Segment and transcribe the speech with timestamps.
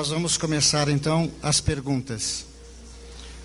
[0.00, 2.46] Nós vamos começar então as perguntas.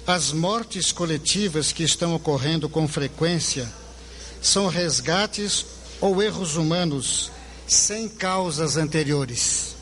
[0.08, 3.70] As mortes coletivas que estão ocorrendo com frequência
[4.42, 5.66] são resgates
[6.00, 7.30] ou erros humanos
[7.68, 9.76] sem causas anteriores?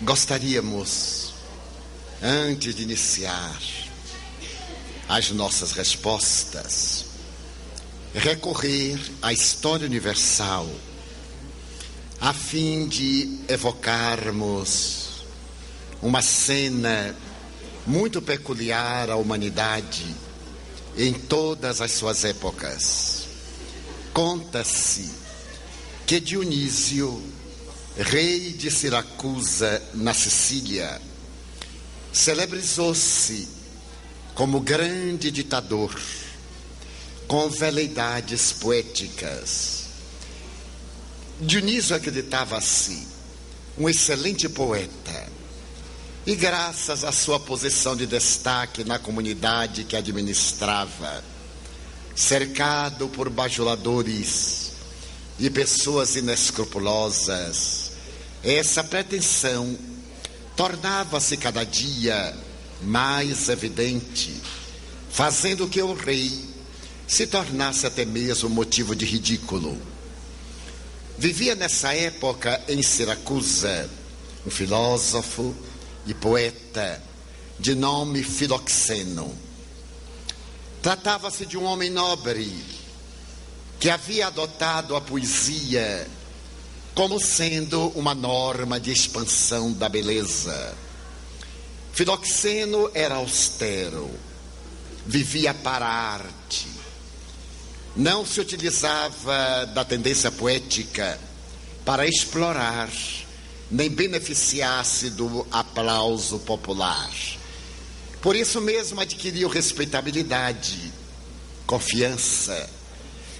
[0.00, 1.34] Gostaríamos,
[2.22, 3.60] antes de iniciar
[5.08, 7.04] as nossas respostas,
[8.14, 10.70] recorrer à história universal
[12.20, 15.01] a fim de evocarmos
[16.02, 17.14] uma cena
[17.86, 20.04] muito peculiar à humanidade
[20.98, 23.28] em todas as suas épocas.
[24.12, 25.08] Conta-se
[26.04, 27.22] que Dionísio,
[27.96, 31.00] rei de Siracusa, na Sicília,
[32.12, 33.48] celebrizou-se
[34.34, 35.98] como grande ditador,
[37.28, 39.84] com veleidades poéticas.
[41.40, 43.06] Dionísio acreditava-se
[43.78, 45.32] um excelente poeta
[46.26, 51.22] e, graças à sua posição de destaque na comunidade que administrava,
[52.14, 54.72] cercado por bajuladores
[55.38, 57.92] e pessoas inescrupulosas,
[58.44, 59.76] essa pretensão
[60.56, 62.36] tornava-se cada dia
[62.82, 64.40] mais evidente,
[65.10, 66.52] fazendo que o rei
[67.06, 69.76] se tornasse até mesmo motivo de ridículo.
[71.18, 73.90] Vivia nessa época em Siracusa
[74.46, 75.54] um filósofo
[76.06, 77.02] e poeta
[77.58, 79.36] de nome Filoxeno.
[80.82, 82.52] Tratava-se de um homem nobre
[83.78, 86.06] que havia adotado a poesia
[86.94, 90.74] como sendo uma norma de expansão da beleza.
[91.92, 94.10] Filoxeno era austero,
[95.06, 96.66] vivia para a arte,
[97.94, 101.18] não se utilizava da tendência poética
[101.84, 102.88] para explorar
[103.72, 107.10] nem beneficiar-se do aplauso popular.
[108.20, 110.92] Por isso mesmo adquiriu respeitabilidade,
[111.66, 112.68] confiança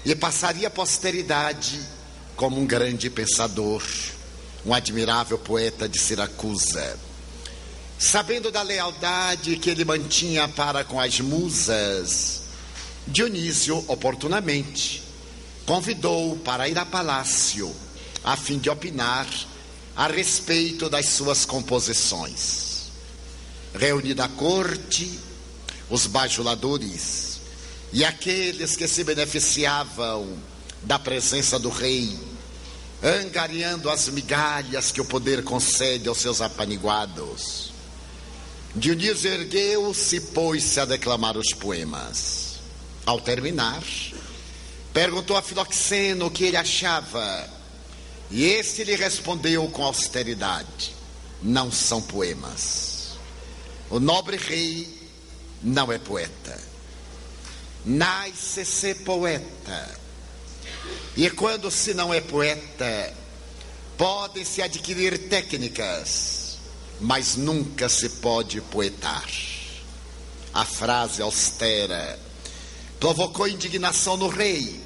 [0.07, 1.79] e passaria a posteridade
[2.35, 3.83] como um grande pensador,
[4.65, 6.99] um admirável poeta de Siracusa.
[7.99, 12.41] Sabendo da lealdade que ele mantinha para com as musas,
[13.07, 15.03] Dionísio, oportunamente,
[15.67, 17.71] convidou-o para ir a palácio,
[18.25, 19.29] a fim de opinar
[19.97, 22.91] a respeito das suas composições.
[23.75, 25.19] Reunida a corte,
[25.89, 27.41] os bajuladores
[27.93, 30.39] e aqueles que se beneficiavam
[30.83, 32.19] da presença do rei,
[33.03, 37.73] angariando as migalhas que o poder concede aos seus apaniguados.
[38.75, 42.61] Dionísio ergueu-se e pôs-se a declamar os poemas.
[43.05, 43.83] Ao terminar,
[44.95, 47.62] perguntou a Filoxeno o que ele achava
[48.33, 50.97] e este lhe respondeu com austeridade:
[51.43, 53.11] Não são poemas.
[53.91, 54.89] O nobre rei
[55.63, 56.59] não é poeta.
[57.85, 60.01] Nasce ser poeta.
[61.15, 63.15] E quando se não é poeta,
[63.99, 66.57] podem-se adquirir técnicas,
[67.01, 69.29] mas nunca se pode poetar.
[70.55, 72.19] A frase austera
[72.99, 74.82] provocou indignação no rei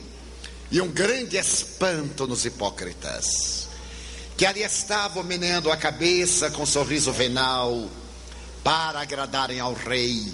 [0.71, 3.69] e um grande espanto nos hipócritas,
[4.37, 7.89] que ali estavam meneando a cabeça com um sorriso venal
[8.65, 10.33] para agradarem ao rei,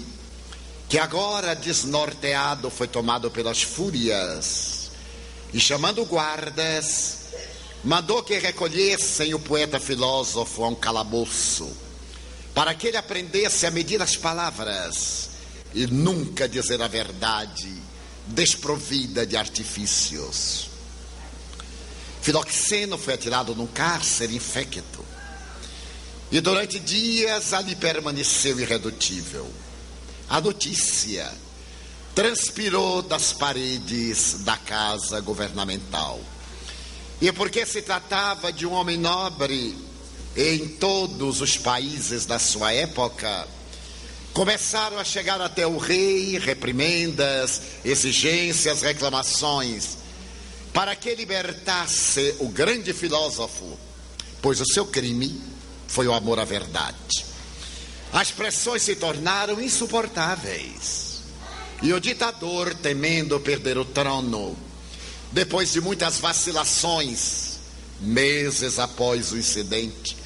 [0.89, 4.91] que agora desnorteado foi tomado pelas fúrias
[5.53, 7.19] e chamando guardas,
[7.83, 11.71] mandou que recolhessem o poeta filósofo a um calabouço,
[12.55, 15.29] para que ele aprendesse a medir as palavras
[15.73, 17.82] e nunca dizer a verdade
[18.27, 20.69] desprovida de artifícios.
[22.21, 25.03] Filoxeno foi atirado num cárcere infecto
[26.31, 29.47] e durante dias ali permaneceu irredutível.
[30.27, 31.31] A notícia
[32.15, 36.19] transpirou das paredes da casa governamental.
[37.21, 39.77] E porque se tratava de um homem nobre
[40.35, 43.47] em todos os países da sua época,
[44.33, 49.97] Começaram a chegar até o rei reprimendas, exigências, reclamações,
[50.73, 53.77] para que libertasse o grande filósofo,
[54.41, 55.39] pois o seu crime
[55.87, 57.25] foi o amor à verdade.
[58.11, 61.21] As pressões se tornaram insuportáveis.
[61.83, 64.57] E o ditador, temendo perder o trono,
[65.31, 67.59] depois de muitas vacilações,
[68.01, 70.17] meses após o incidente,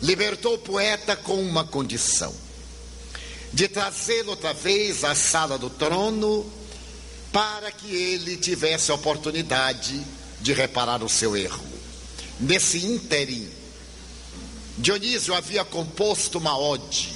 [0.00, 2.41] libertou o poeta com uma condição
[3.52, 6.50] de trazê-lo outra vez à sala do trono,
[7.32, 10.02] para que ele tivesse a oportunidade
[10.40, 11.64] de reparar o seu erro.
[12.40, 13.48] Nesse ínterim,
[14.78, 17.12] Dionísio havia composto uma ode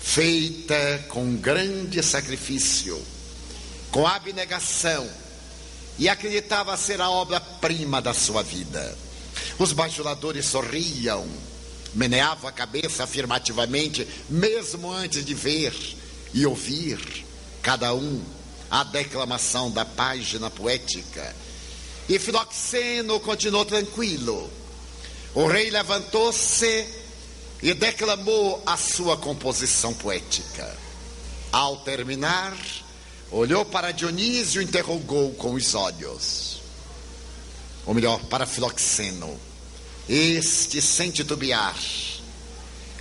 [0.00, 3.00] feita com grande sacrifício,
[3.90, 5.08] com abnegação,
[5.98, 8.96] e acreditava ser a obra-prima da sua vida.
[9.58, 11.26] Os bajuladores sorriam,
[11.94, 15.74] meneavam a cabeça afirmativamente, mesmo antes de ver
[16.34, 17.24] e ouvir
[17.62, 18.22] cada um
[18.70, 21.34] a declamação da página poética.
[22.08, 24.50] E Filoxeno continuou tranquilo.
[25.34, 26.86] O rei levantou-se
[27.62, 30.76] e declamou a sua composição poética.
[31.52, 32.56] Ao terminar,
[33.30, 36.60] olhou para Dionísio e interrogou com os olhos.
[37.84, 39.47] Ou melhor, para Filoxeno.
[40.08, 41.76] Este, sem titubear,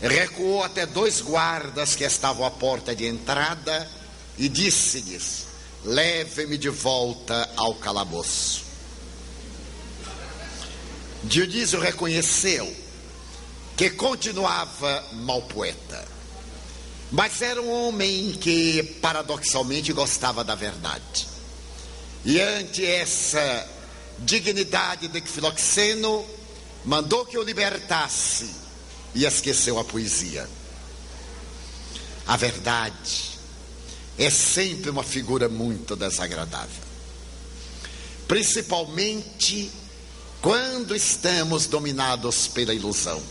[0.01, 3.89] recuou até dois guardas que estavam à porta de entrada
[4.37, 5.45] e disse-lhes:
[5.85, 8.65] Leve-me de volta ao calabouço.
[11.23, 12.75] Dionísio reconheceu
[13.77, 16.05] que continuava mal poeta,
[17.11, 21.27] mas era um homem que paradoxalmente gostava da verdade.
[22.25, 23.65] E ante essa
[24.19, 26.25] dignidade de Filoxeno,
[26.87, 28.49] mandou que o libertasse
[29.13, 30.49] e esqueceu a poesia.
[32.25, 33.37] A verdade
[34.17, 36.83] é sempre uma figura muito desagradável,
[38.25, 39.69] principalmente
[40.41, 43.21] quando estamos dominados pela ilusão.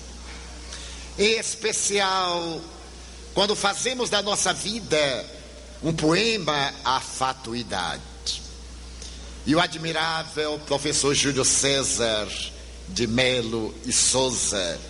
[1.19, 2.61] Em especial,
[3.32, 5.25] quando fazemos da nossa vida
[5.82, 8.03] um poema à fatuidade.
[9.47, 12.29] E o admirável professor Júlio César
[12.88, 14.81] de Melo e Souza,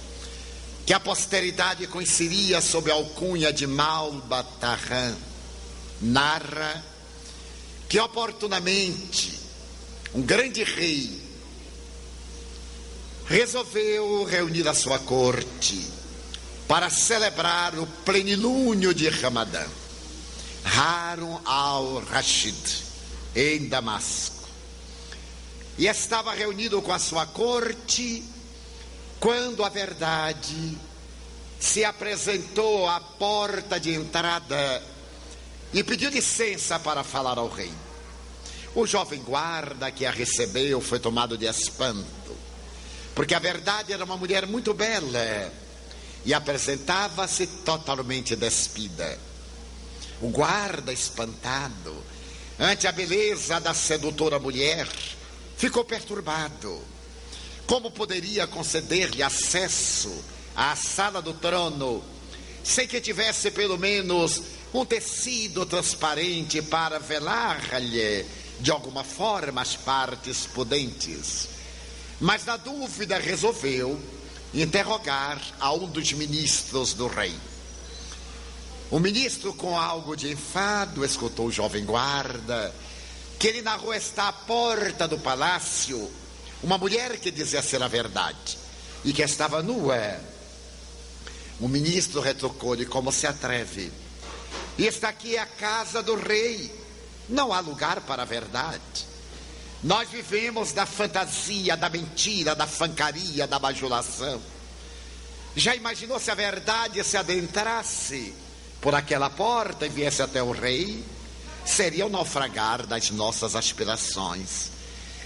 [0.84, 5.14] que a posteridade conheceria sob a alcunha de Malbatarran,
[6.00, 6.84] narra
[7.88, 9.40] que oportunamente
[10.14, 11.20] um grande rei
[13.26, 15.86] resolveu reunir a sua corte
[16.68, 19.64] para celebrar o plenilúnio de Ramadã.
[20.64, 22.54] Harun al-Rashid,
[23.34, 24.35] em Damasco.
[25.78, 28.22] E estava reunido com a sua corte
[29.20, 30.76] quando a verdade
[31.58, 34.82] se apresentou à porta de entrada
[35.72, 37.72] e pediu licença para falar ao rei.
[38.74, 42.36] O jovem guarda que a recebeu foi tomado de espanto,
[43.14, 45.52] porque a verdade era uma mulher muito bela
[46.24, 49.18] e apresentava-se totalmente despida.
[50.20, 51.94] O guarda, espantado
[52.58, 54.88] ante a beleza da sedutora mulher,
[55.56, 56.80] ficou perturbado.
[57.66, 60.12] Como poderia conceder-lhe acesso
[60.54, 62.02] à sala do trono
[62.62, 64.42] sem que tivesse pelo menos
[64.74, 68.24] um tecido transparente para velar-lhe
[68.60, 71.48] de alguma forma as partes pudentes?
[72.20, 74.00] Mas na dúvida resolveu
[74.54, 77.34] interrogar a um dos ministros do rei.
[78.90, 82.72] O ministro, com algo de enfado, escutou o jovem guarda,
[83.38, 86.10] que ele narrou estar à porta do palácio
[86.62, 88.58] uma mulher que dizia ser a verdade
[89.04, 90.18] e que estava nua.
[91.60, 93.92] O ministro retrucou-lhe: Como se atreve?
[94.78, 96.74] E está aqui a casa do rei,
[97.28, 99.06] não há lugar para a verdade.
[99.82, 104.40] Nós vivemos da fantasia, da mentira, da fancaria, da bajulação.
[105.54, 108.34] Já imaginou se a verdade se adentrasse
[108.80, 111.04] por aquela porta e viesse até o rei?
[111.66, 114.70] Seria o naufragar das nossas aspirações,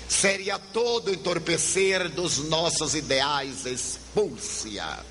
[0.08, 5.04] seria todo o entorpecer dos nossos ideais expulsa.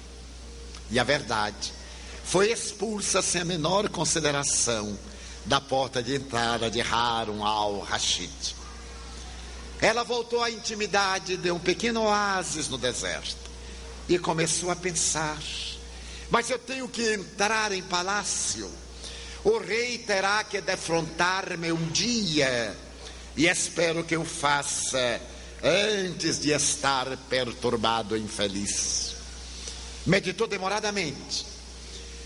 [0.89, 1.71] E a verdade
[2.25, 4.97] foi expulsa sem a menor consideração
[5.45, 8.55] da porta de entrada de Harun al-Rashid.
[9.81, 13.49] Ela voltou à intimidade de um pequeno oásis no deserto
[14.09, 15.39] e começou a pensar:
[16.29, 18.69] mas eu tenho que entrar em palácio.
[19.43, 22.75] O rei terá que defrontar-me um dia
[23.37, 25.21] e espero que eu faça
[25.63, 29.15] antes de estar perturbado e infeliz.
[30.05, 31.45] Meditou demoradamente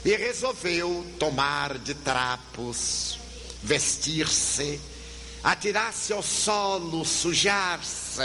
[0.04, 3.20] e resolveu tomar de trapos,
[3.62, 4.80] vestir-se
[5.44, 8.22] atirar-se ao solo, sujar-se.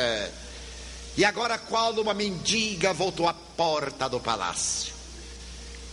[1.17, 4.98] E agora, qual uma mendiga, voltou à porta do palácio.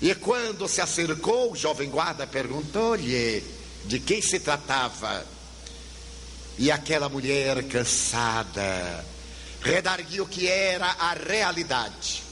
[0.01, 3.43] E quando se acercou, o jovem guarda perguntou-lhe
[3.85, 5.25] de quem se tratava.
[6.57, 9.05] E aquela mulher cansada
[9.61, 12.23] redarguiu que era a realidade.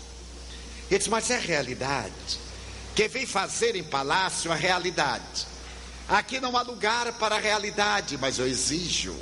[0.89, 2.39] Ele disse: Mas é realidade.
[2.95, 5.47] Quem vem fazer em palácio a realidade.
[6.07, 9.15] Aqui não há lugar para a realidade, mas eu exijo,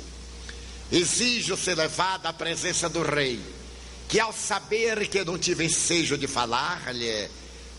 [0.90, 3.40] exijo ser levado à presença do rei,
[4.08, 7.30] que ao saber que eu não tive ensejo de falar-lhe,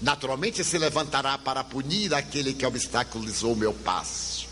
[0.04, 4.48] naturalmente se levantará para punir aquele que obstaculizou o meu passo.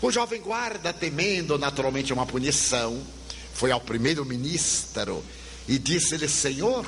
[0.00, 3.04] O jovem guarda, temendo naturalmente uma punição,
[3.52, 5.24] foi ao primeiro-ministro
[5.66, 6.86] e disse-lhe: Senhor,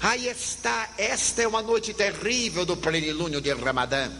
[0.00, 4.10] aí está, esta é uma noite terrível do plenilúnio de Ramadã,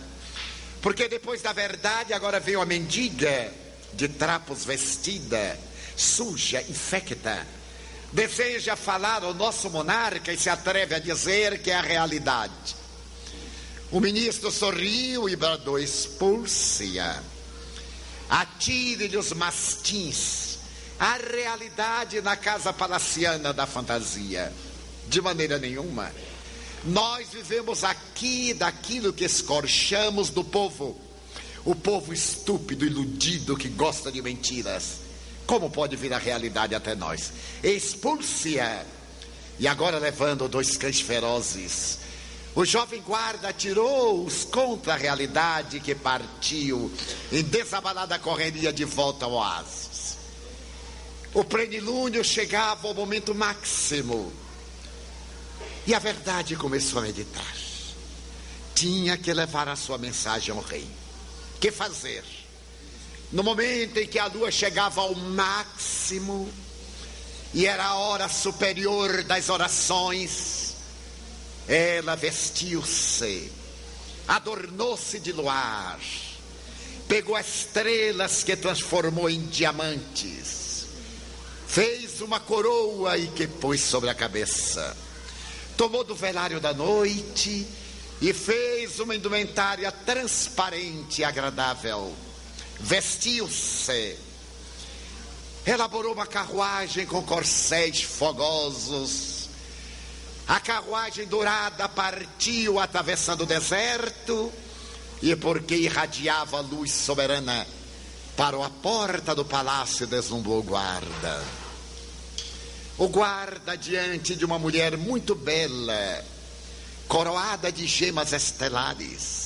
[0.80, 3.52] porque depois da verdade agora vem uma mendiga
[3.92, 5.58] de trapos vestida,
[5.96, 7.44] suja, infecta,
[8.12, 12.76] deseja falar ao nosso monarca e se atreve a dizer que é a realidade.
[13.90, 17.22] O ministro sorriu e bradou: expulse-a.
[18.28, 20.58] Atire-lhe os mastins.
[20.98, 24.52] A realidade na casa palaciana da fantasia.
[25.08, 26.10] De maneira nenhuma.
[26.84, 31.00] Nós vivemos aqui daquilo que escorchamos do povo.
[31.64, 35.05] O povo estúpido, iludido, que gosta de mentiras.
[35.46, 37.32] Como pode vir a realidade até nós?
[37.62, 38.84] Expulse-a.
[39.58, 41.98] E agora levando dois cães ferozes
[42.56, 46.90] o jovem guarda atirou-os contra a realidade que partiu
[47.30, 50.16] em desabalada correria de volta ao oásis.
[51.34, 54.32] O plenilúnio chegava ao momento máximo.
[55.86, 57.54] E a verdade começou a meditar.
[58.74, 60.88] Tinha que levar a sua mensagem ao rei.
[61.60, 62.24] Que fazer?
[63.32, 66.48] No momento em que a lua chegava ao máximo,
[67.52, 70.76] e era a hora superior das orações,
[71.66, 73.50] ela vestiu-se,
[74.28, 75.98] adornou-se de luar,
[77.08, 80.86] pegou estrelas que transformou em diamantes,
[81.66, 84.96] fez uma coroa e que pôs sobre a cabeça,
[85.76, 87.66] tomou do velário da noite
[88.20, 92.14] e fez uma indumentária transparente e agradável,
[92.80, 94.16] vestiu-se,
[95.66, 99.48] elaborou uma carruagem com corcéis fogosos,
[100.46, 104.52] a carruagem dourada partiu atravessando o deserto,
[105.20, 107.66] e porque irradiava a luz soberana,
[108.36, 111.44] parou a porta do palácio e deslumbrou o guarda.
[112.98, 116.24] O guarda diante de uma mulher muito bela,
[117.08, 119.45] coroada de gemas estelares,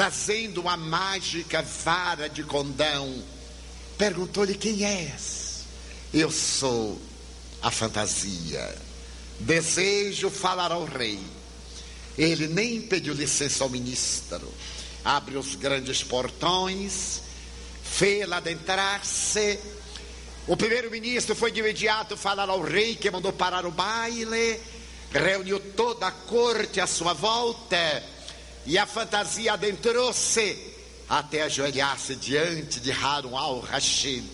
[0.00, 3.22] trazendo uma mágica vara de condão,
[3.98, 5.64] perguntou-lhe quem és.
[6.10, 6.98] Eu sou
[7.60, 8.78] a fantasia
[9.40, 11.20] Desejo falar ao rei.
[12.16, 14.50] Ele nem pediu licença ao ministro.
[15.04, 17.20] Abre os grandes portões,
[17.84, 19.58] fê-la adentrar-se.
[20.46, 24.58] O primeiro-ministro foi de imediato falar ao rei, que mandou parar o baile,
[25.12, 28.02] reuniu toda a corte à sua volta,
[28.66, 30.56] e a fantasia adentrou-se
[31.08, 34.24] até ajoelhar-se diante de Harun al-Rashid,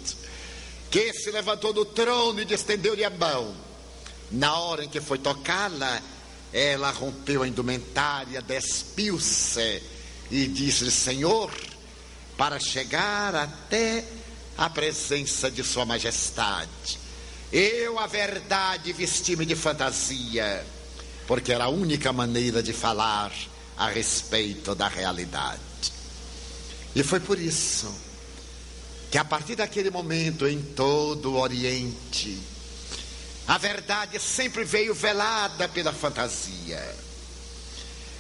[0.91, 3.55] que se levantou do trono e estendeu-lhe a mão.
[4.31, 6.03] Na hora em que foi tocá-la,
[6.53, 9.83] ela rompeu a indumentária, despiu-se
[10.31, 11.51] e disse-lhe: Senhor,
[12.37, 14.05] para chegar até
[14.59, 16.99] a presença de Sua Majestade,
[17.53, 20.67] eu, a verdade, vesti-me de fantasia,
[21.27, 23.33] porque era a única maneira de falar
[23.77, 25.61] a respeito da realidade.
[26.95, 27.93] E foi por isso
[29.11, 32.39] que, a partir daquele momento, em todo o Oriente,
[33.47, 36.83] a verdade sempre veio velada pela fantasia.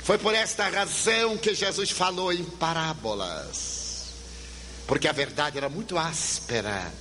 [0.03, 3.77] Foi por esta razão que Jesus falou em parábolas.
[4.87, 6.93] Porque a verdade era muito áspera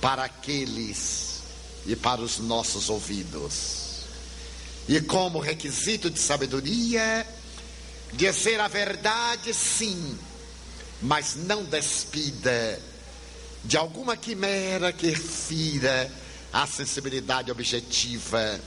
[0.00, 1.40] para aqueles
[1.84, 4.04] e para os nossos ouvidos.
[4.88, 7.26] E como requisito de sabedoria,
[8.12, 10.18] dizer a verdade, sim,
[11.02, 12.80] mas não despida
[13.64, 16.10] de alguma quimera que fira
[16.52, 18.60] a sensibilidade objetiva,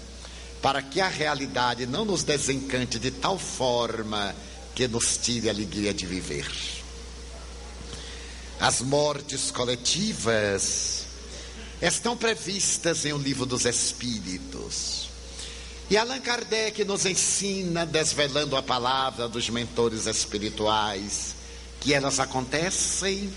[0.61, 4.35] para que a realidade não nos desencante de tal forma
[4.75, 6.49] que nos tire a alegria de viver.
[8.59, 11.05] As mortes coletivas
[11.81, 15.08] estão previstas em O Livro dos Espíritos.
[15.89, 21.35] E Allan Kardec nos ensina, desvelando a palavra dos mentores espirituais,
[21.79, 23.33] que elas acontecem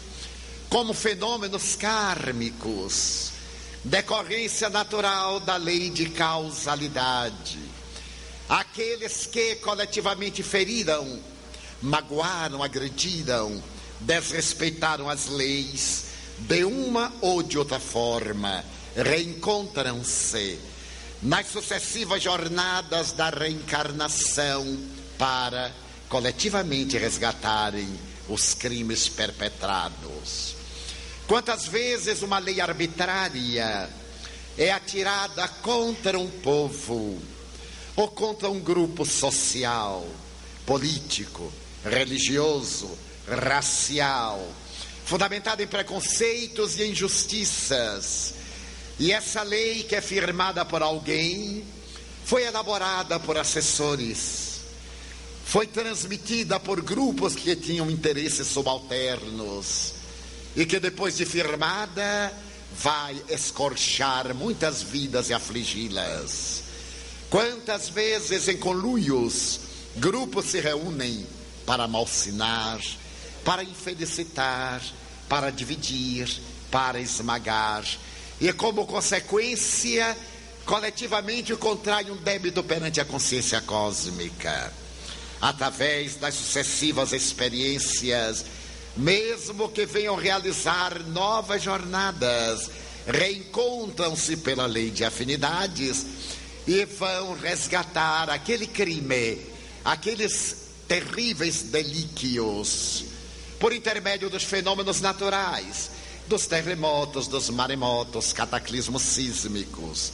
[0.68, 3.32] como fenômenos kármicos
[3.84, 7.58] decorrência natural da lei de causalidade.
[8.48, 11.18] Aqueles que coletivamente feriram,
[11.80, 13.62] magoaram, agrediram,
[14.00, 16.04] desrespeitaram as leis,
[16.38, 20.58] de uma ou de outra forma, reencontram-se
[21.22, 24.78] nas sucessivas jornadas da reencarnação
[25.16, 25.72] para
[26.08, 27.88] coletivamente resgatarem
[28.28, 30.56] os crimes perpetrados.
[31.26, 33.88] Quantas vezes uma lei arbitrária
[34.58, 37.22] é atirada contra um povo
[37.94, 40.06] ou contra um grupo social,
[40.66, 41.52] político,
[41.84, 42.90] religioso,
[43.28, 44.46] racial,
[45.04, 48.41] fundamentado em preconceitos e injustiças.
[49.02, 51.64] E essa lei que é firmada por alguém
[52.24, 54.60] foi elaborada por assessores,
[55.44, 59.94] foi transmitida por grupos que tinham interesses subalternos.
[60.54, 62.32] E que depois de firmada
[62.80, 66.62] vai escorchar muitas vidas e afligi-las.
[67.28, 69.62] Quantas vezes em conluios
[69.96, 71.26] grupos se reúnem
[71.66, 72.80] para malsinar,
[73.44, 74.80] para infelicitar,
[75.28, 76.40] para dividir,
[76.70, 77.84] para esmagar,
[78.42, 80.16] e como consequência,
[80.66, 84.72] coletivamente contrai um débito perante a consciência cósmica.
[85.40, 88.44] Através das sucessivas experiências
[88.96, 92.68] mesmo que venham realizar novas jornadas,
[93.06, 96.04] reencontram-se pela lei de afinidades
[96.66, 99.38] e vão resgatar aquele crime,
[99.84, 100.56] aqueles
[100.86, 103.04] terríveis delíquios,
[103.58, 105.90] por intermédio dos fenômenos naturais,
[106.26, 110.12] dos terremotos, dos maremotos, cataclismos sísmicos,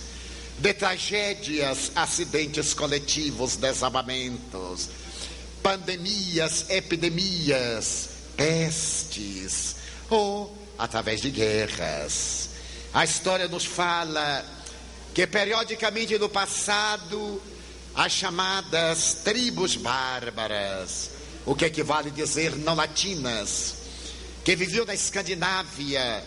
[0.58, 4.88] de tragédias, acidentes coletivos, desabamentos,
[5.62, 9.76] pandemias, epidemias, pestes
[10.10, 12.50] ou através de guerras.
[12.92, 14.44] A história nos fala
[15.14, 17.40] que periodicamente no passado
[17.94, 21.10] as chamadas tribos bárbaras,
[21.44, 23.77] o que equivale dizer não latinas,
[24.48, 26.24] que viviam na Escandinávia,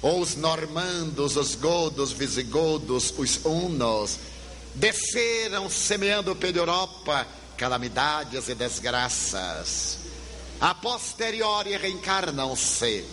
[0.00, 4.18] ou os normandos, os godos, visigodos, os hunos,
[4.74, 9.98] desceram semeando pela Europa calamidades e desgraças
[10.58, 13.04] a posteriori reencarnam-se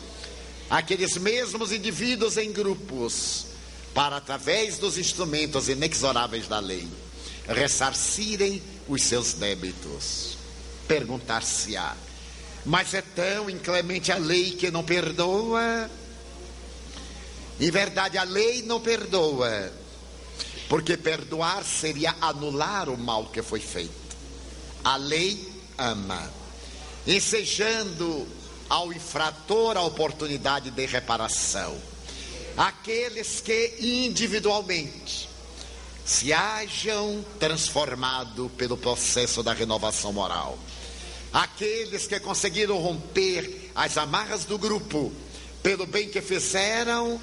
[0.69, 3.47] aqueles mesmos indivíduos em grupos
[3.93, 6.87] para, através dos instrumentos inexoráveis da lei,
[7.45, 10.37] ressarcirem os seus débitos.
[10.87, 12.06] Perguntar-se-á,
[12.67, 15.89] mas é tão inclemente a lei que não perdoa?
[17.59, 19.71] Em verdade, a lei não perdoa,
[20.67, 24.17] porque perdoar seria anular o mal que foi feito.
[24.83, 26.29] A lei ama
[27.07, 28.27] ensejando
[28.67, 31.77] ao infrator a oportunidade de reparação.
[32.57, 35.29] Aqueles que individualmente
[36.03, 40.59] se hajam transformado pelo processo da renovação moral.
[41.33, 45.11] Aqueles que conseguiram romper as amarras do grupo
[45.61, 47.19] pelo bem que fizeram,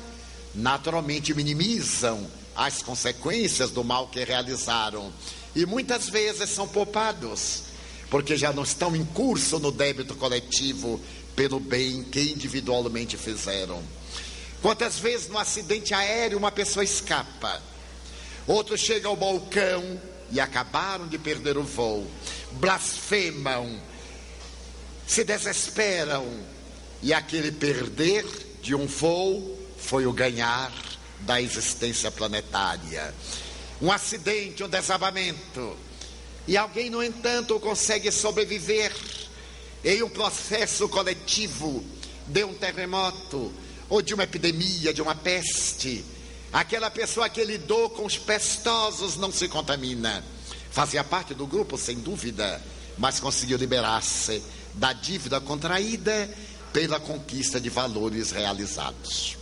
[0.55, 5.12] naturalmente minimizam as consequências do mal que realizaram
[5.57, 7.64] e muitas vezes são poupados
[8.11, 11.01] porque já não estão em curso no débito coletivo
[11.35, 13.83] pelo bem que individualmente fizeram.
[14.62, 17.61] Quantas vezes no acidente aéreo uma pessoa escapa,
[18.47, 22.07] outro chega ao balcão e acabaram de perder o voo,
[22.53, 23.81] blasfemam,
[25.07, 26.27] se desesperam,
[27.03, 28.25] e aquele perder
[28.62, 30.73] de um voo foi o ganhar
[31.21, 33.14] da existência planetária.
[33.81, 35.77] Um acidente, um desabamento,
[36.47, 38.93] e alguém, no entanto, consegue sobreviver
[39.85, 41.85] em um processo coletivo
[42.27, 43.53] de um terremoto
[43.88, 46.05] ou de uma epidemia, de uma peste.
[46.53, 50.25] Aquela pessoa que lidou com os pestosos não se contamina.
[50.71, 52.62] Fazia parte do grupo, sem dúvida,
[52.97, 54.43] mas conseguiu liberar-se
[54.75, 56.29] da dívida contraída
[56.73, 59.37] pela conquista de valores realizados.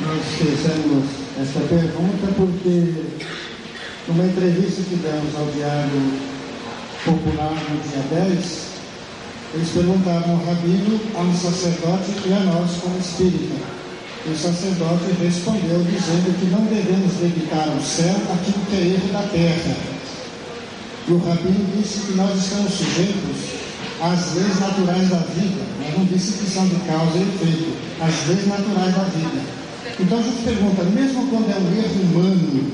[0.00, 1.04] Nós fizemos
[1.40, 3.04] essa pergunta porque,
[4.08, 6.36] numa entrevista que demos ao Diário
[7.04, 8.66] Popular no dia 10,
[9.54, 13.54] eles perguntaram ao rabino, a um sacerdote e a nós como espírita.
[14.26, 19.12] E o sacerdote respondeu dizendo que não devemos dedicar ao céu aquilo que é erro
[19.12, 19.95] da terra.
[21.08, 23.56] E o rabino disse que nós estamos sujeitos
[24.00, 28.26] às leis naturais da vida, mas não disse que são de causa e efeito, as
[28.26, 29.40] leis naturais da vida.
[30.00, 32.72] Então a gente pergunta, mesmo quando é um erro humano,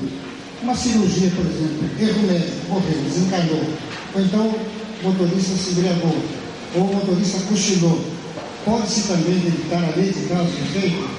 [0.63, 3.63] uma cirurgia, por exemplo, erro médico, morreu, desencarnou,
[4.15, 6.17] ou então o motorista se embriagou,
[6.75, 8.03] ou o motorista cochilou,
[8.65, 11.09] pode-se também dedicar a lei de causa e efeito?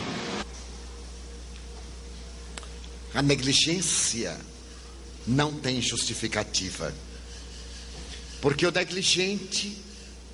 [3.15, 4.37] A negligência
[5.27, 6.95] não tem justificativa.
[8.41, 9.77] Porque o negligente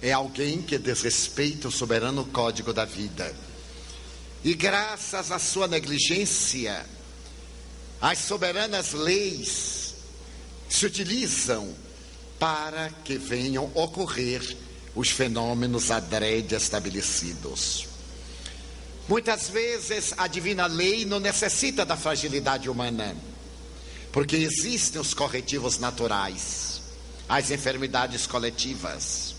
[0.02, 3.34] é alguém que desrespeita o soberano código da vida.
[4.42, 6.84] E graças à sua negligência,
[8.00, 9.94] as soberanas leis
[10.68, 11.74] se utilizam
[12.38, 14.56] para que venham ocorrer
[14.94, 17.86] os fenômenos adrede estabelecidos.
[19.06, 23.14] Muitas vezes a divina lei não necessita da fragilidade humana,
[24.12, 26.82] porque existem os corretivos naturais,
[27.28, 29.34] as enfermidades coletivas,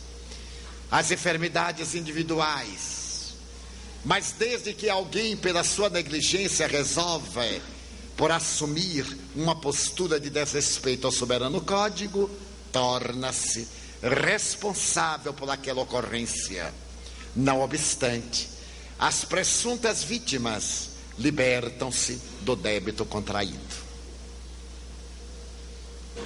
[0.90, 3.34] as enfermidades individuais.
[4.04, 7.62] Mas desde que alguém, pela sua negligência, resolve
[8.18, 9.06] por assumir
[9.36, 12.30] uma postura de desrespeito ao soberano código,
[12.72, 13.68] torna-se
[14.02, 16.74] responsável por aquela ocorrência.
[17.36, 18.50] Não obstante,
[18.98, 23.81] as presuntas vítimas libertam-se do débito contraído.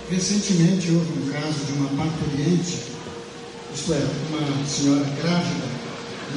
[0.09, 2.79] Recentemente houve um caso de uma parturiente,
[3.73, 5.65] isto é, uma senhora grávida,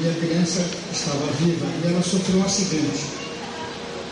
[0.01, 3.05] e a criança estava viva e ela sofreu um acidente.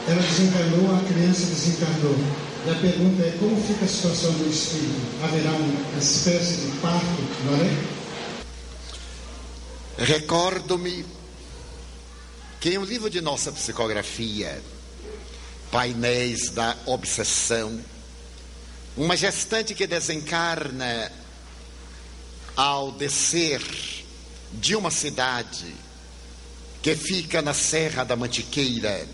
[0.08, 2.16] Ela desencarnou, a criança desencarnou.
[2.66, 5.00] E a pergunta é como fica a situação do espírito?
[5.22, 7.96] Haverá uma espécie de parto, não é?
[9.98, 11.04] Recordo-me
[12.60, 14.60] que em um livro de nossa psicografia,
[15.70, 17.80] Painéis da Obsessão,
[18.96, 21.12] uma gestante que desencarna
[22.56, 23.62] ao descer
[24.52, 25.74] de uma cidade
[26.82, 29.06] que fica na Serra da Mantiqueira,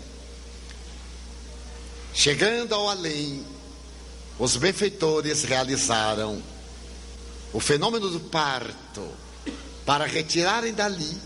[2.13, 3.45] chegando ao além,
[4.39, 6.41] os benfeitores realizaram
[7.51, 9.11] o fenômeno do parto
[9.85, 11.17] para retirarem dali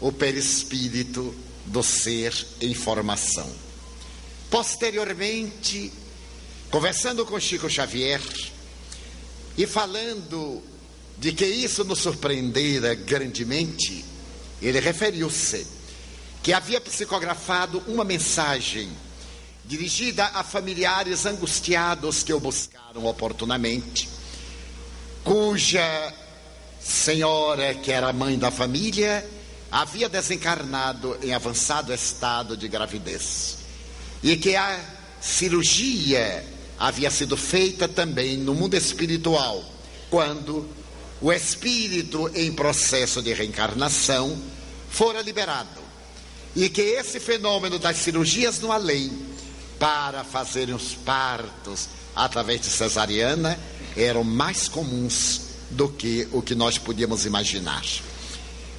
[0.00, 3.50] o perispírito do ser em formação.
[4.50, 5.92] Posteriormente,
[6.72, 8.18] conversando com Chico Xavier
[9.58, 10.62] e falando
[11.18, 14.02] de que isso nos surpreendera grandemente,
[14.60, 15.66] ele referiu-se
[16.42, 18.90] que havia psicografado uma mensagem
[19.66, 24.08] dirigida a familiares angustiados que o buscaram oportunamente,
[25.22, 26.14] cuja
[26.80, 29.28] senhora, que era mãe da família,
[29.70, 33.58] havia desencarnado em avançado estado de gravidez
[34.22, 34.80] e que a
[35.20, 36.51] cirurgia
[36.82, 39.62] havia sido feita também no mundo espiritual,
[40.10, 40.68] quando
[41.20, 44.36] o espírito em processo de reencarnação
[44.90, 45.80] fora liberado.
[46.56, 49.12] E que esse fenômeno das cirurgias no além,
[49.78, 53.56] para fazerem os partos através de cesariana,
[53.96, 57.84] eram mais comuns do que o que nós podíamos imaginar.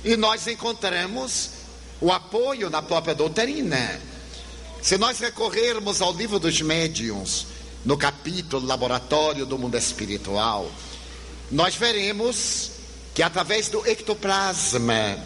[0.03, 1.51] E nós encontramos
[2.01, 4.01] o apoio na própria doutrina.
[4.81, 7.52] Se nós recorrermos ao livro dos médiuns,
[7.85, 10.71] no capítulo Laboratório do Mundo Espiritual,
[11.51, 12.71] nós veremos
[13.13, 15.19] que através do ectoplasma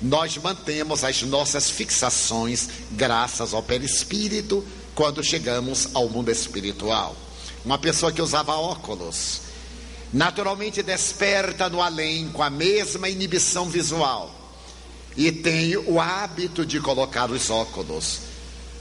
[0.00, 7.16] nós mantemos as nossas fixações graças ao perispírito quando chegamos ao mundo espiritual.
[7.64, 9.42] Uma pessoa que usava óculos,
[10.12, 14.34] naturalmente desperta no além com a mesma inibição visual
[15.16, 18.31] e tem o hábito de colocar os óculos.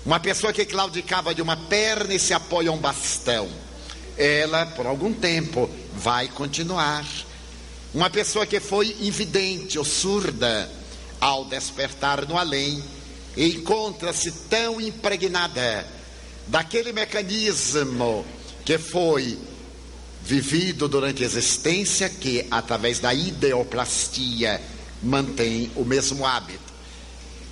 [0.04, 3.48] Uma pessoa que claudicava de uma perna e se apoia a um bastão,
[4.18, 7.06] ela por algum tempo vai continuar.
[7.94, 10.70] Uma pessoa que foi invidente ou surda,
[11.20, 12.84] ao despertar no além,
[13.38, 15.86] encontra-se tão impregnada
[16.48, 18.26] daquele mecanismo
[18.66, 19.38] que foi
[20.24, 24.60] vivido durante a existência que, através da ideoplastia,
[25.04, 26.71] mantém o mesmo hábito.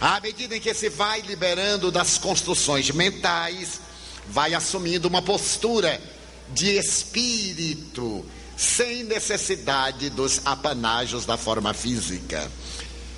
[0.02, 3.82] À medida em que se vai liberando das construções mentais,
[4.30, 6.02] vai assumindo uma postura
[6.54, 12.50] de espírito, sem necessidade dos apanágios da forma física.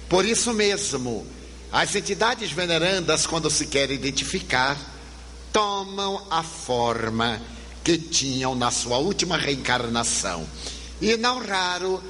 [0.09, 1.25] Por isso mesmo,
[1.71, 4.77] as entidades venerandas, quando se querem identificar,
[5.53, 7.41] tomam a forma
[7.83, 10.47] que tinham na sua última reencarnação.
[10.99, 12.01] E não raro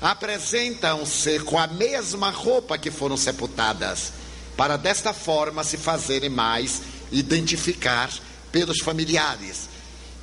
[0.00, 4.12] apresentam-se com a mesma roupa que foram sepultadas,
[4.56, 6.82] para desta forma se fazerem mais
[7.12, 8.10] identificar
[8.50, 9.68] pelos familiares.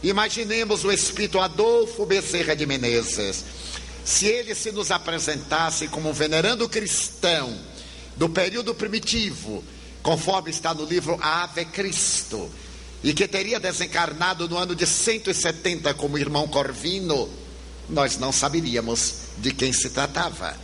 [0.01, 3.43] Imaginemos o espírito Adolfo Bezerra de Menezes.
[4.03, 7.57] Se ele se nos apresentasse como um venerando cristão
[8.15, 9.63] do período primitivo,
[10.01, 12.49] conforme está no livro Ave Cristo,
[13.03, 17.29] e que teria desencarnado no ano de 170 como irmão Corvino,
[17.89, 20.55] nós não saberíamos de quem se tratava.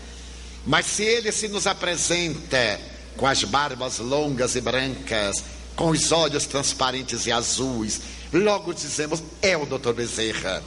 [0.66, 2.80] Mas se ele se nos apresenta
[3.18, 5.44] com as barbas longas e brancas,
[5.76, 9.94] com os olhos transparentes e azuis, logo dizemos: é o Dr.
[9.94, 10.64] Bezerra.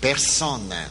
[0.00, 0.90] Persona.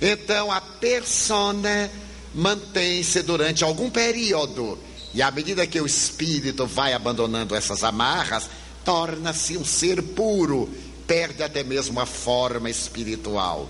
[0.00, 1.90] Então a persona
[2.34, 4.78] mantém-se durante algum período,
[5.14, 8.48] e à medida que o espírito vai abandonando essas amarras,
[8.84, 10.68] torna-se um ser puro,
[11.06, 13.68] perde até mesmo a forma espiritual,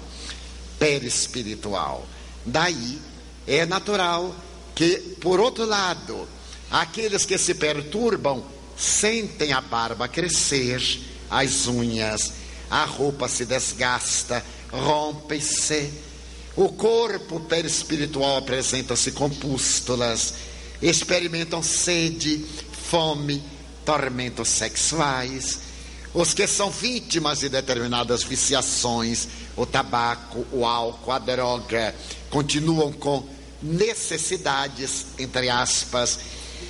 [0.78, 2.06] perispiritual.
[2.44, 2.98] Daí
[3.46, 4.34] é natural
[4.74, 6.28] que, por outro lado,
[6.70, 8.44] Aqueles que se perturbam
[8.76, 10.82] sentem a barba crescer,
[11.30, 12.34] as unhas,
[12.70, 15.90] a roupa se desgasta, rompe-se.
[16.54, 20.34] O corpo perispiritual apresenta-se com pústulas,
[20.82, 22.44] experimentam sede,
[22.90, 23.42] fome,
[23.84, 25.60] tormentos sexuais.
[26.12, 31.94] Os que são vítimas de determinadas viciações, o tabaco, o álcool, a droga,
[32.30, 33.28] continuam com
[33.60, 36.20] necessidades, entre aspas,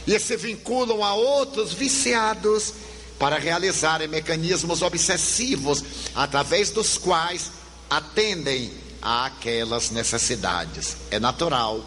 [0.06, 2.72] e se vinculam a outros viciados
[3.18, 7.50] para realizarem mecanismos obsessivos através dos quais
[7.90, 8.72] atendem
[9.02, 10.96] a aquelas necessidades.
[11.10, 11.84] É natural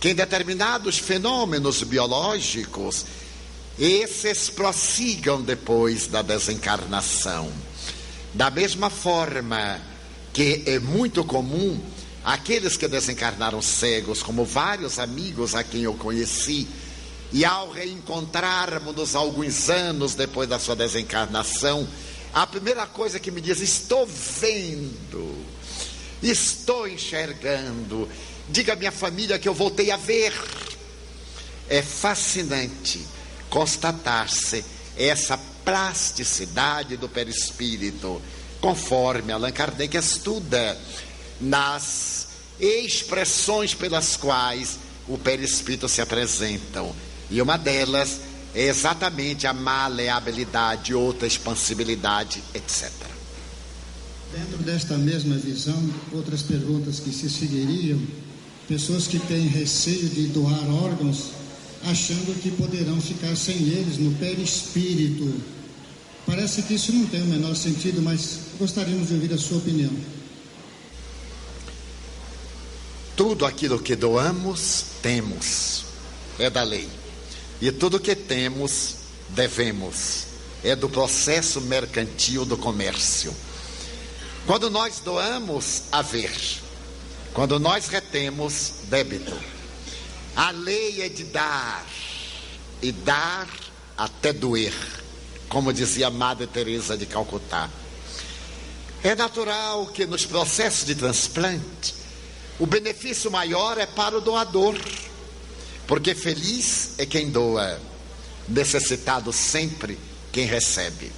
[0.00, 3.06] que em determinados fenômenos biológicos
[3.78, 7.52] esses prossigam depois da desencarnação.
[8.32, 9.93] Da mesma forma
[10.34, 11.80] que é muito comum
[12.24, 16.66] aqueles que desencarnaram cegos, como vários amigos a quem eu conheci,
[17.32, 21.88] e ao reencontrarmos-nos alguns anos depois da sua desencarnação,
[22.32, 25.36] a primeira coisa que me diz: estou vendo,
[26.20, 28.08] estou enxergando.
[28.48, 30.32] Diga à minha família que eu voltei a ver.
[31.68, 33.00] É fascinante
[33.48, 34.64] constatar-se
[34.96, 38.20] essa plasticidade do perispírito,
[38.64, 40.78] conforme Allan Kardec estuda
[41.38, 46.96] nas expressões pelas quais o perispírito se apresentam.
[47.30, 48.22] E uma delas
[48.54, 52.90] é exatamente a maleabilidade, outra expansibilidade, etc.
[54.32, 58.00] Dentro desta mesma visão, outras perguntas que se seguiriam,
[58.66, 61.32] pessoas que têm receio de doar órgãos,
[61.84, 65.53] achando que poderão ficar sem eles no perispírito.
[66.26, 69.90] Parece que isso não tem o menor sentido, mas gostaríamos de ouvir a sua opinião.
[73.16, 75.84] Tudo aquilo que doamos, temos.
[76.38, 76.88] É da lei.
[77.60, 78.96] E tudo que temos,
[79.28, 80.24] devemos.
[80.62, 83.34] É do processo mercantil do comércio.
[84.46, 86.32] Quando nós doamos, haver.
[87.34, 89.36] Quando nós retemos, débito.
[90.34, 91.86] A lei é de dar.
[92.82, 93.48] E dar
[93.96, 94.74] até doer.
[95.54, 97.70] Como dizia Madre Teresa de Calcutá.
[99.04, 101.94] É natural que nos processos de transplante,
[102.58, 104.74] o benefício maior é para o doador
[105.86, 107.80] porque feliz é quem doa,
[108.48, 109.96] necessitado sempre
[110.32, 111.12] quem recebe.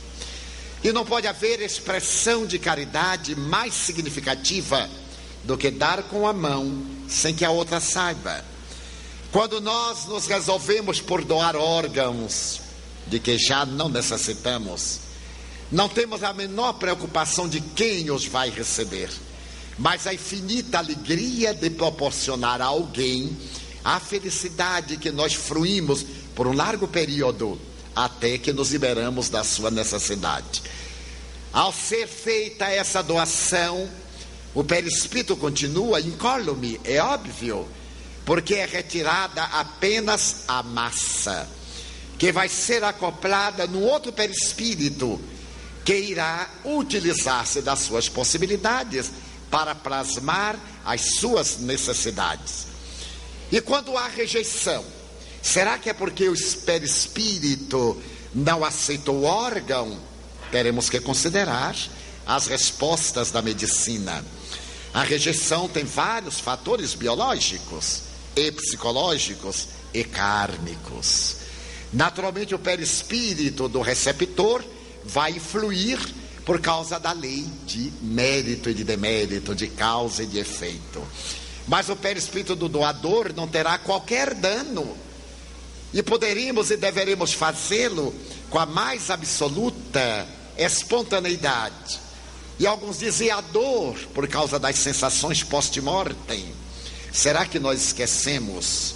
[0.84, 4.86] E não pode haver expressão de caridade mais significativa
[5.44, 8.44] do que dar com a mão sem que a outra saiba.
[9.32, 12.65] Quando nós nos resolvemos por doar órgãos
[13.06, 15.00] de que já não necessitamos,
[15.70, 19.10] não temos a menor preocupação de quem os vai receber,
[19.78, 23.36] mas a infinita alegria de proporcionar a alguém
[23.84, 27.56] a felicidade que nós fruímos por um largo período
[27.94, 30.62] até que nos liberamos da sua necessidade.
[31.52, 33.88] Ao ser feita essa doação,
[34.52, 37.68] o perispírito continua incólume, é óbvio,
[38.24, 41.48] porque é retirada apenas a massa,
[42.18, 45.20] que vai ser acoplada no outro perispírito,
[45.84, 49.10] que irá utilizar-se das suas possibilidades
[49.50, 52.66] para plasmar as suas necessidades.
[53.52, 54.84] E quando há rejeição,
[55.42, 58.02] será que é porque o perispírito
[58.34, 59.98] não aceita o órgão?
[60.50, 61.76] Teremos que considerar
[62.26, 64.24] as respostas da medicina.
[64.92, 68.02] A rejeição tem vários fatores biológicos,
[68.34, 71.36] e psicológicos e kármicos.
[71.92, 74.64] Naturalmente, o perispírito do receptor
[75.04, 75.98] vai influir
[76.44, 81.02] por causa da lei de mérito e de demérito, de causa e de efeito.
[81.66, 84.96] Mas o perispírito do doador não terá qualquer dano.
[85.92, 88.14] E poderíamos e deveríamos fazê-lo
[88.50, 91.98] com a mais absoluta espontaneidade.
[92.58, 96.54] E alguns dizem a dor por causa das sensações post-mortem.
[97.12, 98.94] Será que nós esquecemos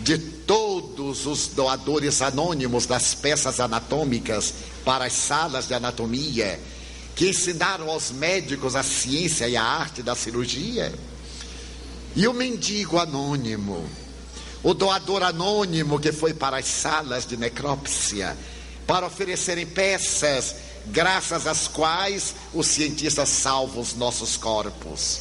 [0.00, 6.58] de todos os doadores anônimos das peças anatômicas para as salas de anatomia
[7.14, 10.92] que ensinaram aos médicos a ciência e a arte da cirurgia?
[12.14, 13.84] E o mendigo anônimo,
[14.62, 18.36] o doador anônimo que foi para as salas de necrópsia
[18.86, 20.54] para oferecerem peças
[20.86, 25.20] graças às quais os cientistas salvam os nossos corpos.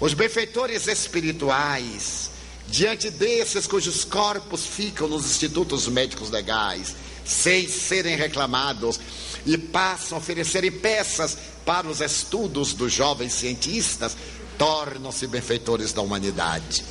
[0.00, 2.30] Os benfeitores espirituais,
[2.68, 8.98] diante desses cujos corpos ficam nos institutos médicos legais, sem serem reclamados,
[9.46, 14.16] e passam a oferecerem peças para os estudos dos jovens cientistas,
[14.58, 16.84] tornam-se benfeitores da humanidade.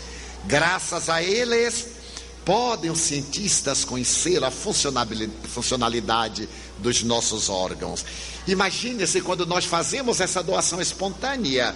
[0.46, 1.88] Graças a eles,
[2.44, 8.06] podem os cientistas conhecer a funcionalidade dos nossos órgãos.
[8.48, 11.74] Imagine-se quando nós fazemos essa doação espontânea,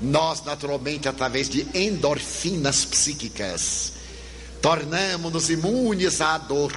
[0.00, 3.92] nós, naturalmente, através de endorfinas psíquicas,
[4.60, 6.72] tornamos-nos imunes à dor.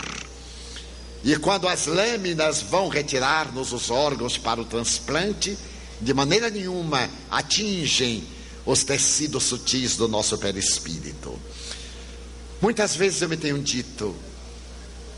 [1.23, 5.57] E quando as lâminas vão retirar-nos os órgãos para o transplante,
[5.99, 8.23] de maneira nenhuma atingem
[8.65, 11.37] os tecidos sutis do nosso perispírito.
[12.61, 14.15] Muitas vezes eu me tenho dito,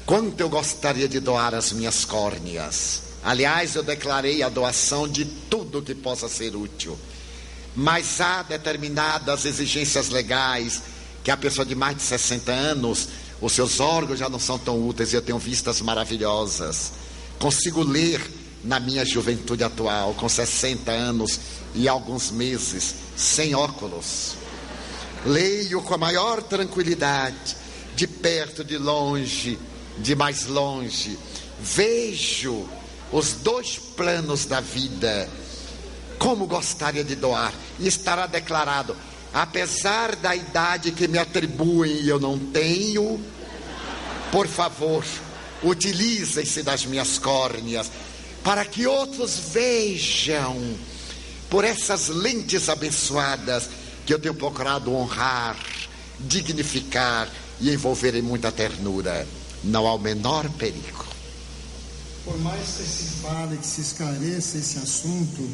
[0.06, 3.02] quanto eu gostaria de doar as minhas córneas.
[3.24, 6.98] Aliás, eu declarei a doação de tudo que possa ser útil.
[7.76, 10.82] Mas há determinadas exigências legais
[11.24, 13.08] que a pessoa de mais de 60 anos,
[13.40, 16.92] os seus órgãos já não são tão úteis e eu tenho vistas maravilhosas.
[17.40, 18.22] Consigo ler
[18.64, 21.40] na minha juventude atual, com 60 anos
[21.74, 24.36] e alguns meses, sem óculos.
[25.26, 27.56] Leio com a maior tranquilidade,
[27.96, 29.58] de perto, de longe,
[29.98, 31.18] de mais longe.
[31.60, 32.68] Vejo
[33.12, 35.30] os dois planos da vida.
[36.22, 37.52] Como gostaria de doar.
[37.80, 38.96] E estará declarado:
[39.34, 43.20] apesar da idade que me atribuem e eu não tenho,
[44.32, 45.04] por favor,
[45.64, 47.90] utilizem-se das minhas córneas,
[48.44, 50.76] para que outros vejam,
[51.50, 53.68] por essas lentes abençoadas,
[54.06, 55.58] que eu tenho procurado honrar,
[56.20, 57.28] dignificar
[57.60, 59.28] e envolver em muita ternura.
[59.64, 61.04] Não há o menor perigo.
[62.24, 65.50] Por mais que se fale, que se esclareça esse assunto,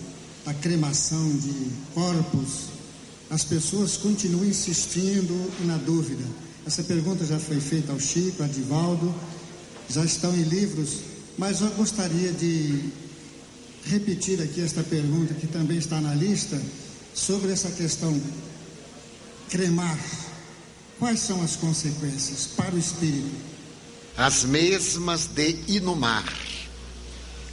[0.48, 2.70] a cremação de corpos,
[3.30, 6.24] as pessoas continuam insistindo na dúvida.
[6.66, 9.14] Essa pergunta já foi feita ao Chico, a Divaldo,
[9.90, 11.02] já estão em livros,
[11.38, 12.92] mas eu gostaria de
[13.84, 16.62] repetir aqui esta pergunta que também está na lista
[17.14, 18.18] sobre essa questão
[19.50, 20.00] cremar.
[20.98, 23.36] Quais são as consequências para o espírito?
[24.16, 26.26] As mesmas de inumar.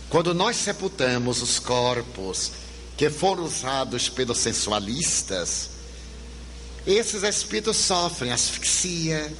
[0.09, 2.64] Quando nós sepultamos os corpos
[2.97, 5.71] que foram usados pelos sensualistas,
[6.87, 9.33] esses espíritos sofrem asfixia,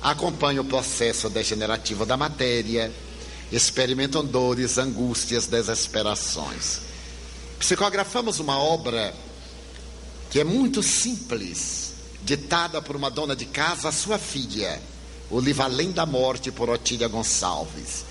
[0.00, 2.92] acompanham o processo degenerativo da matéria,
[3.50, 6.80] experimentam dores, angústias, desesperações.
[7.58, 9.14] Psicografamos uma obra
[10.30, 14.80] que é muito simples, ditada por uma dona de casa à sua filha,
[15.30, 18.04] o livro Além da Morte, por Otília Gonçalves.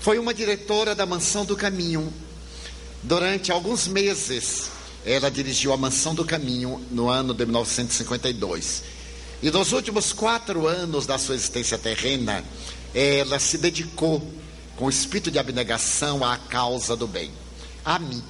[0.00, 2.12] Foi uma diretora da Mansão do Caminho.
[3.02, 4.70] Durante alguns meses,
[5.04, 8.82] ela dirigiu a Mansão do Caminho no ano de 1952.
[9.42, 12.42] E nos últimos quatro anos da sua existência terrena,
[12.94, 14.22] ela se dedicou
[14.76, 17.30] com espírito de abnegação à causa do bem.
[17.84, 18.22] A mim,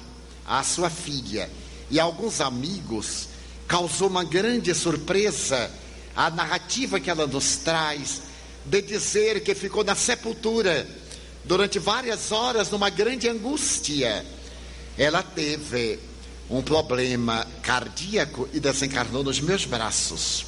[0.45, 1.49] à sua filha
[1.89, 3.29] e alguns amigos,
[3.67, 5.71] causou uma grande surpresa
[6.15, 8.21] a narrativa que ela nos traz
[8.65, 10.87] de dizer que ficou na sepultura
[11.45, 14.25] durante várias horas numa grande angústia.
[14.97, 15.99] Ela teve
[16.49, 20.45] um problema cardíaco e desencarnou nos meus braços.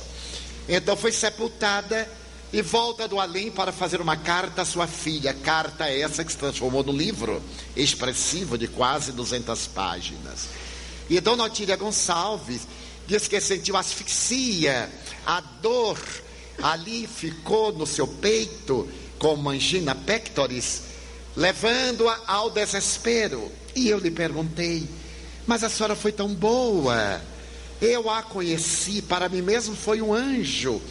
[0.67, 2.09] Então foi sepultada
[2.51, 5.33] e volta do além para fazer uma carta à sua filha.
[5.33, 7.41] Carta essa que se transformou no livro
[7.75, 10.47] expressivo de quase 200 páginas.
[11.09, 12.67] E Dona Otília Gonçalves
[13.07, 14.89] diz que sentiu asfixia,
[15.25, 15.99] a dor
[16.61, 20.83] ali ficou no seu peito com angina pectoris,
[21.35, 23.51] levando-a ao desespero.
[23.75, 24.87] E eu lhe perguntei:
[25.45, 27.21] Mas a senhora foi tão boa?
[27.81, 30.81] Eu a conheci, para mim mesmo foi um anjo.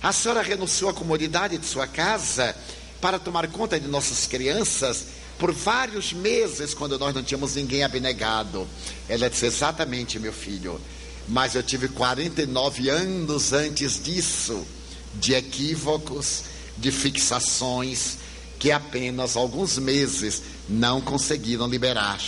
[0.00, 2.54] A senhora renunciou à comodidade de sua casa
[3.00, 5.06] para tomar conta de nossas crianças
[5.38, 8.66] por vários meses, quando nós não tínhamos ninguém abnegado.
[9.08, 10.80] Ela disse: Exatamente, meu filho.
[11.26, 14.66] Mas eu tive 49 anos antes disso,
[15.14, 16.44] de equívocos,
[16.76, 18.16] de fixações,
[18.58, 22.20] que apenas alguns meses não conseguiram liberar.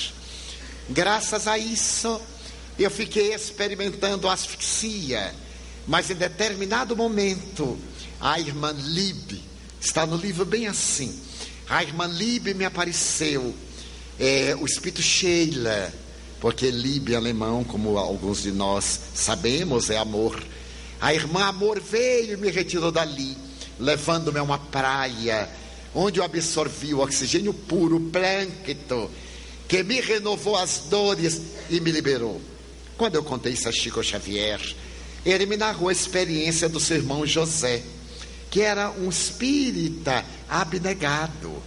[0.88, 2.20] Graças a isso,
[2.78, 5.34] eu fiquei experimentando asfixia,
[5.86, 7.78] mas em determinado momento,
[8.20, 9.42] a irmã Lib,
[9.80, 11.18] está no livro bem assim,
[11.68, 13.54] a irmã Lib me apareceu,
[14.18, 15.92] é, o espírito Sheila,
[16.40, 20.42] porque Lib alemão, como alguns de nós sabemos, é amor.
[21.00, 23.36] A irmã Amor veio e me retirou dali,
[23.78, 25.48] levando-me a uma praia,
[25.94, 29.10] onde eu absorvi o oxigênio puro, o
[29.68, 32.40] que me renovou as dores e me liberou.
[32.96, 34.60] Quando eu contei isso a Chico Xavier,
[35.24, 37.82] ele me narrou a experiência do seu irmão José,
[38.50, 41.62] que era um espírita abnegado,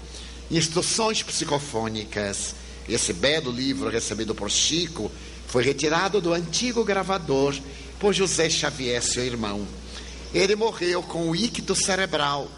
[0.52, 2.56] instruções psicofônicas
[2.88, 5.12] esse belo livro recebido por Chico
[5.48, 7.56] foi retirado do antigo gravador
[8.00, 9.66] por José Xavier, seu irmão.
[10.34, 12.50] ele morreu com o ícto cerebral.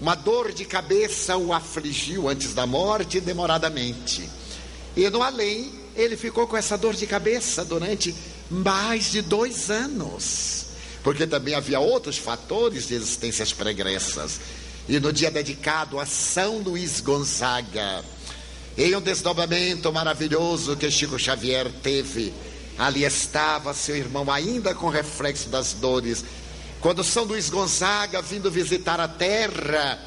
[0.00, 4.28] Uma dor de cabeça o afligiu antes da morte, demoradamente.
[4.96, 8.14] E no além, ele ficou com essa dor de cabeça durante
[8.50, 10.66] mais de dois anos.
[11.02, 14.40] Porque também havia outros fatores de existências pregressas.
[14.88, 18.04] E no dia dedicado a São Luís Gonzaga,
[18.76, 22.32] em um desdobramento maravilhoso que Chico Xavier teve,
[22.78, 26.24] ali estava seu irmão, ainda com reflexo das dores,
[26.80, 29.98] quando São Luís Gonzaga, vindo visitar a terra,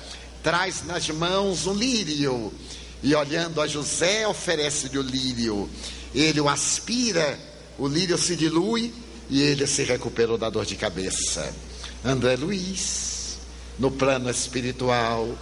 [0.43, 2.53] traz nas mãos um lírio
[3.01, 5.69] e olhando a José, oferece-lhe o lírio.
[6.13, 7.37] Ele o aspira,
[7.77, 8.93] o lírio se dilui
[9.29, 11.53] e ele se recuperou da dor de cabeça.
[12.03, 13.37] André Luiz,
[13.77, 15.37] no plano espiritual,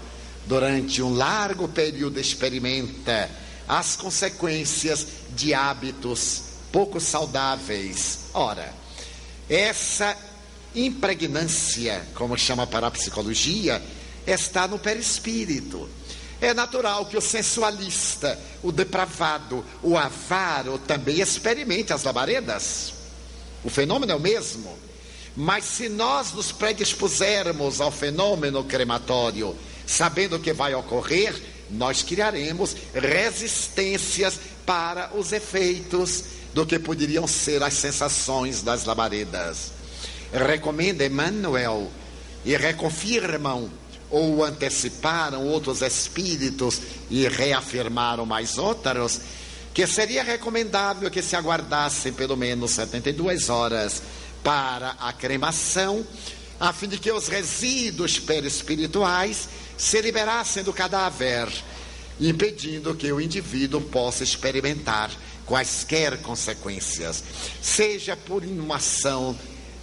[0.45, 3.29] durante um largo período experimenta
[3.67, 8.19] as consequências de hábitos pouco saudáveis.
[8.33, 8.73] Ora,
[9.49, 10.15] essa
[10.85, 13.81] impregnância, como chama a parapsicologia,
[14.25, 15.89] está no perispírito.
[16.39, 22.93] É natural que o sensualista, o depravado, o avaro também experimente as labaredas.
[23.63, 24.77] O fenômeno é o mesmo.
[25.35, 29.55] Mas se nós nos predispusermos ao fenômeno crematório,
[29.85, 31.35] sabendo o que vai ocorrer,
[31.69, 36.23] nós criaremos resistências para os efeitos
[36.53, 39.76] do que poderiam ser as sensações das labaredas.
[40.31, 41.91] Recomenda Emmanuel
[42.43, 43.69] e reconfirmam
[44.09, 49.19] ou anteciparam outros espíritos e reafirmaram mais outros,
[49.73, 54.01] que seria recomendável que se aguardassem pelo menos 72 horas
[54.43, 56.05] para a cremação,
[56.59, 61.47] a fim de que os resíduos perispirituais se liberassem do cadáver,
[62.19, 65.11] impedindo que o indivíduo possa experimentar
[65.45, 67.23] quaisquer consequências,
[67.61, 69.37] seja por inumação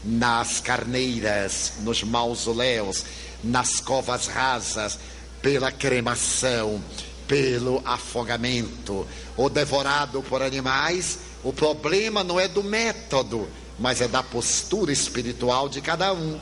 [0.05, 3.05] nas carneiras, nos mausoléus,
[3.43, 4.99] nas covas rasas,
[5.41, 6.83] pela cremação,
[7.27, 13.49] pelo afogamento, ou devorado por animais, o problema não é do método,
[13.79, 16.39] mas é da postura espiritual de cada um,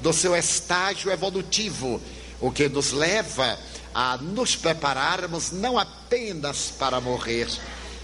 [0.00, 2.00] do seu estágio evolutivo,
[2.40, 3.58] o que nos leva
[3.94, 7.48] a nos prepararmos não apenas para morrer,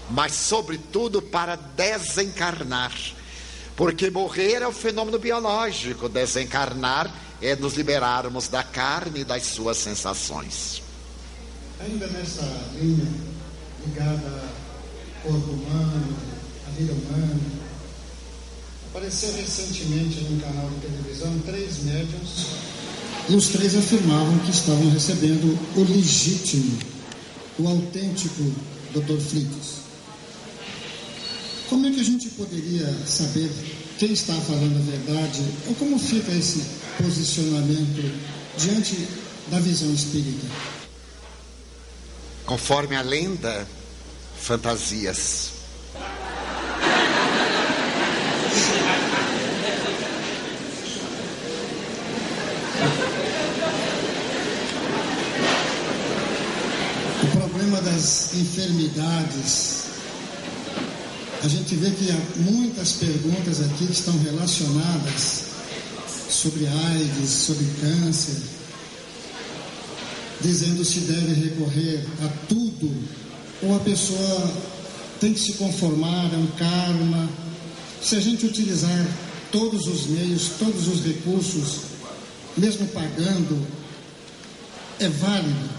[0.09, 2.93] mas, sobretudo, para desencarnar.
[3.79, 7.09] Porque morrer é o fenômeno biológico, desencarnar
[7.41, 10.83] é nos liberarmos da carne e das suas sensações.
[11.79, 13.07] Ainda nessa linha
[13.87, 14.43] ligada
[15.23, 16.13] ao corpo humano,
[16.67, 17.39] à vida humana,
[18.89, 22.47] apareceu recentemente num canal de televisão três médiums
[23.29, 26.77] e os três afirmavam que estavam recebendo o legítimo,
[27.57, 28.43] o autêntico
[28.91, 29.21] Dr.
[29.21, 29.78] Flitos.
[31.69, 33.51] Como é que a gente poderia saber
[33.99, 36.65] quem está falando a verdade ou como fica esse
[36.97, 38.11] posicionamento
[38.57, 39.07] diante
[39.49, 40.47] da visão espírita?
[42.43, 43.67] Conforme a lenda,
[44.39, 45.51] fantasias.
[57.21, 59.78] O problema das enfermidades
[61.41, 65.45] a gente vê que há muitas perguntas aqui que estão relacionadas
[66.29, 68.41] sobre AIDS, sobre câncer,
[70.41, 72.91] dizendo se deve recorrer a tudo
[73.61, 74.53] ou a pessoa
[75.21, 77.29] tem que se conformar, é um karma.
[78.01, 79.07] Se a gente utilizar
[79.51, 81.81] todos os meios, todos os recursos,
[82.57, 83.65] mesmo pagando,
[84.99, 85.69] é válido.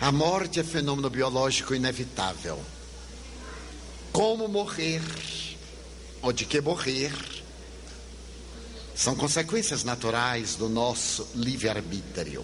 [0.00, 2.58] A morte é fenômeno biológico inevitável
[4.16, 5.02] como morrer
[6.22, 7.12] ou de que morrer
[8.94, 12.42] são consequências naturais do nosso livre-arbítrio.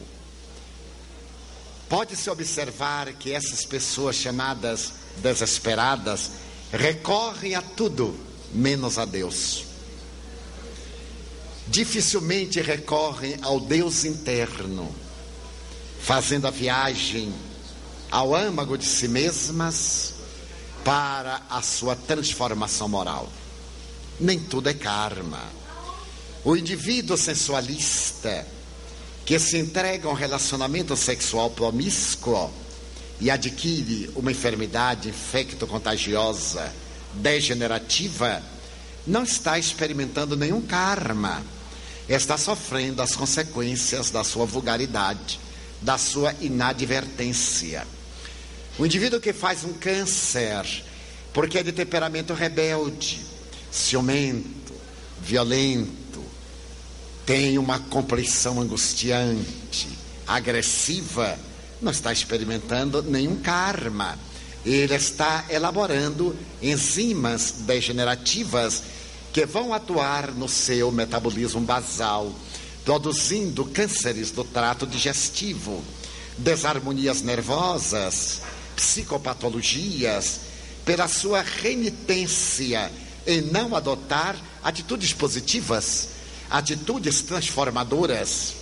[1.89, 4.93] Pode-se observar que essas pessoas chamadas
[5.23, 6.33] desesperadas
[6.71, 8.21] recorrem a tudo
[8.53, 9.65] menos a Deus.
[11.69, 14.95] Dificilmente recorrem ao Deus interno,
[16.03, 17.33] fazendo a viagem
[18.11, 20.21] ao âmago de si mesmas
[20.85, 23.29] para a sua transformação moral.
[24.19, 25.43] Nem tudo é karma.
[26.45, 28.47] O indivíduo sensualista
[29.25, 32.51] que se entrega a um relacionamento sexual promíscuo
[33.21, 36.73] e adquire uma enfermidade infecto-contagiosa
[37.15, 38.43] degenerativa
[39.07, 41.43] não está experimentando nenhum karma,
[42.09, 45.39] está sofrendo as consequências da sua vulgaridade,
[45.81, 47.87] da sua inadvertência.
[48.79, 50.65] O indivíduo que faz um câncer,
[51.33, 53.21] porque é de temperamento rebelde,
[53.71, 54.73] ciumento,
[55.21, 56.25] violento,
[57.27, 59.89] tem uma compleição angustiante,
[60.27, 61.39] agressiva,
[61.81, 64.19] não está experimentando nenhum karma.
[64.65, 68.83] Ele está elaborando enzimas degenerativas
[69.33, 72.33] que vão atuar no seu metabolismo basal,
[72.85, 75.83] produzindo cânceres do trato digestivo,
[76.39, 78.43] desarmonias nervosas,
[78.83, 80.41] psicopatologias,
[80.85, 82.91] pela sua renitência
[83.25, 86.09] em não adotar atitudes positivas,
[86.51, 88.55] atitudes transformadoras.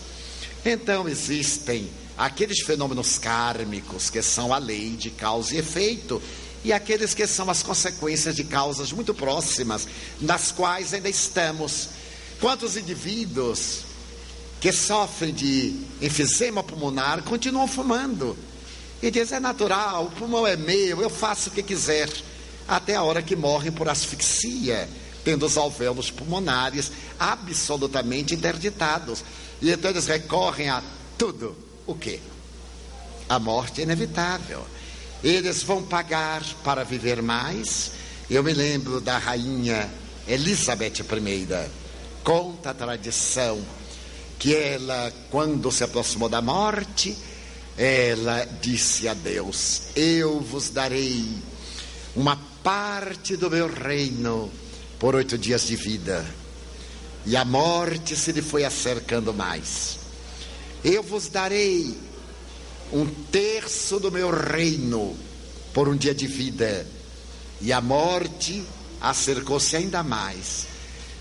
[0.63, 6.21] Então existem aqueles fenômenos kármicos que são a lei de causa e efeito
[6.63, 9.89] e aqueles que são as consequências de causas muito próximas,
[10.21, 11.89] nas quais ainda estamos.
[12.39, 13.85] Quantos indivíduos
[14.61, 18.37] que sofrem de enfisema pulmonar continuam fumando?
[19.03, 22.11] E dizem, é natural, o pulmão é meu, eu faço o que quiser.
[22.69, 24.89] Até a hora que morrem por asfixia,
[25.25, 29.25] tendo os alvéolos pulmonares absolutamente interditados.
[29.61, 30.83] E então eles recorrem a
[31.19, 31.57] tudo.
[31.87, 32.21] O quê?
[33.29, 34.65] A morte é inevitável.
[35.23, 37.93] Eles vão pagar para viver mais.
[38.29, 39.91] Eu me lembro da rainha
[40.29, 41.71] Elizabeth I.
[42.23, 43.61] Conta a tradição
[44.39, 47.17] que ela, quando se aproximou da morte,
[47.83, 51.27] ela disse a Deus: Eu vos darei
[52.15, 54.51] uma parte do meu reino
[54.99, 56.23] por oito dias de vida.
[57.25, 59.99] E a morte se lhe foi acercando mais.
[60.85, 61.97] Eu vos darei
[62.93, 65.17] um terço do meu reino
[65.73, 66.87] por um dia de vida,
[67.63, 68.63] e a morte
[69.01, 70.67] acercou-se ainda mais.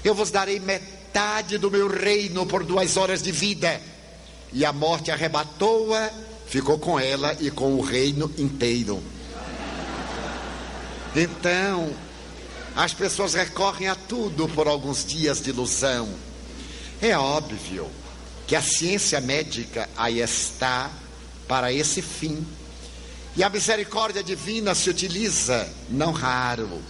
[0.04, 3.82] Eu vos darei metade do meu reino por duas horas de vida,
[4.52, 6.12] e a morte arrebatou-a,
[6.50, 9.02] ficou com ela e com o reino inteiro.
[11.16, 11.94] Então,
[12.76, 16.10] as pessoas recorrem a tudo por alguns dias de ilusão.
[17.02, 17.88] É óbvio
[18.48, 20.92] que a ciência médica aí está
[21.48, 22.46] para esse fim.
[23.36, 26.82] E a misericórdia divina se utiliza, não raro,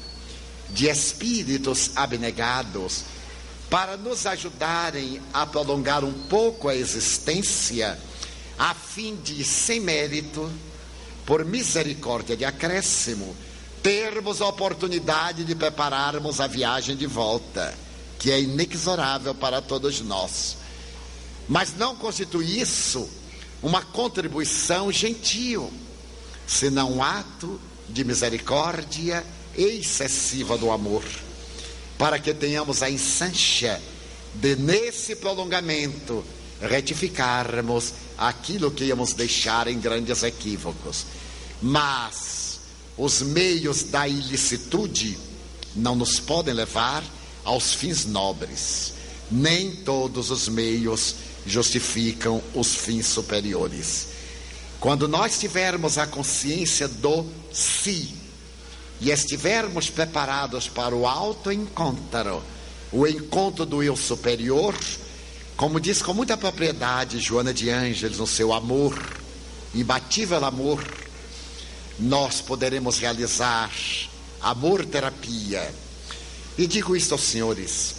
[0.69, 3.03] de espíritos abnegados
[3.69, 7.99] para nos ajudarem a prolongar um pouco a existência,
[8.59, 10.51] a fim de, sem mérito,
[11.25, 13.33] por misericórdia de acréscimo,
[13.81, 17.73] termos a oportunidade de prepararmos a viagem de volta,
[18.19, 20.57] que é inexorável para todos nós.
[21.47, 23.09] Mas não constitui isso
[23.63, 25.71] uma contribuição gentil,
[26.45, 29.25] senão um ato de misericórdia
[29.57, 31.03] excessiva do amor,
[31.97, 33.81] para que tenhamos a ensancha
[34.35, 36.25] de, nesse prolongamento,
[36.61, 41.05] retificarmos aquilo que íamos deixar em grandes equívocos.
[41.61, 42.59] Mas
[42.97, 45.17] os meios da ilicitude
[45.75, 47.03] não nos podem levar
[47.43, 48.93] aos fins nobres.
[49.31, 54.07] Nem todos os meios justificam os fins superiores.
[54.79, 58.13] Quando nós tivermos a consciência do si
[59.01, 62.41] e estivermos preparados para o alto encontro,
[62.91, 64.73] o encontro do eu superior,
[65.59, 68.97] como diz com muita propriedade Joana de Ângeles no seu amor,
[69.75, 70.81] imbatível amor,
[71.99, 73.69] nós poderemos realizar
[74.39, 75.69] amor terapia.
[76.57, 77.93] E digo isto aos senhores,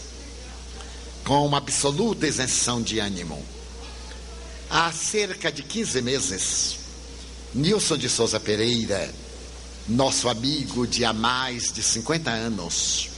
[1.23, 3.45] com uma absoluta isenção de ânimo.
[4.71, 6.79] Há cerca de 15 meses,
[7.53, 9.15] Nilson de Souza Pereira,
[9.87, 13.11] nosso amigo de há mais de 50 anos,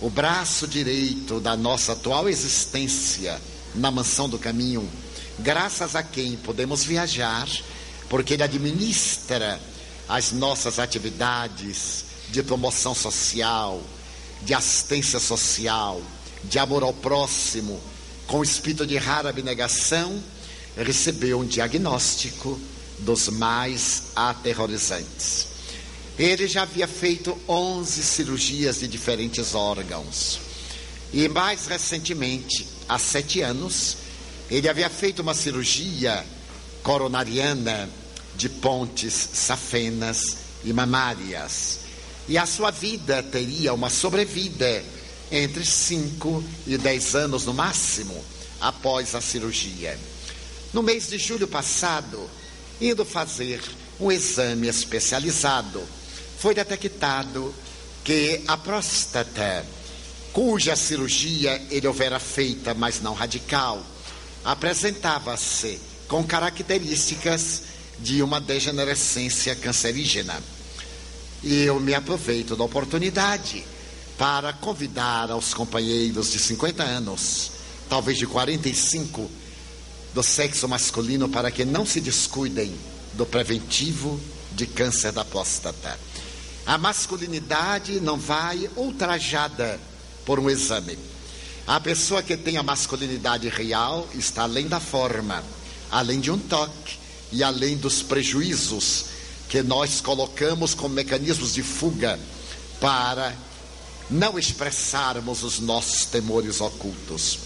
[0.00, 3.42] o braço direito da nossa atual existência
[3.74, 4.88] na Mansão do Caminho,
[5.38, 7.48] graças a quem podemos viajar,
[8.08, 9.60] porque ele administra
[10.08, 13.82] as nossas atividades de promoção social,
[14.42, 16.00] de assistência social,
[16.44, 17.80] de amor ao próximo,
[18.26, 20.22] com espírito de rara abnegação,
[20.76, 22.58] recebeu um diagnóstico
[22.98, 25.48] dos mais aterrorizantes.
[26.18, 30.38] Ele já havia feito 11 cirurgias de diferentes órgãos.
[31.12, 33.96] E mais recentemente, há sete anos,
[34.50, 36.24] ele havia feito uma cirurgia
[36.82, 37.88] coronariana
[38.36, 41.80] de pontes safenas e mamárias.
[42.28, 44.82] E a sua vida teria uma sobrevida
[45.30, 48.22] entre 5 e 10 anos no máximo
[48.60, 49.98] após a cirurgia.
[50.72, 52.28] No mês de julho passado,
[52.80, 53.60] indo fazer
[54.00, 55.82] um exame especializado,
[56.38, 57.54] foi detectado
[58.02, 59.64] que a próstata,
[60.34, 63.80] cuja cirurgia ele houvera feita, mas não radical,
[64.44, 67.62] apresentava-se com características
[68.00, 70.42] de uma degenerescência cancerígena.
[71.40, 73.64] E eu me aproveito da oportunidade
[74.18, 77.52] para convidar aos companheiros de 50 anos,
[77.88, 79.30] talvez de 45,
[80.12, 82.74] do sexo masculino para que não se descuidem
[83.12, 84.20] do preventivo
[84.50, 85.96] de câncer da próstata.
[86.66, 89.78] A masculinidade não vai ultrajada
[90.24, 90.98] por um exame.
[91.66, 95.42] A pessoa que tem a masculinidade real está além da forma,
[95.90, 96.98] além de um toque
[97.32, 99.06] e além dos prejuízos
[99.48, 102.18] que nós colocamos como mecanismos de fuga
[102.80, 103.34] para
[104.10, 107.38] não expressarmos os nossos temores ocultos.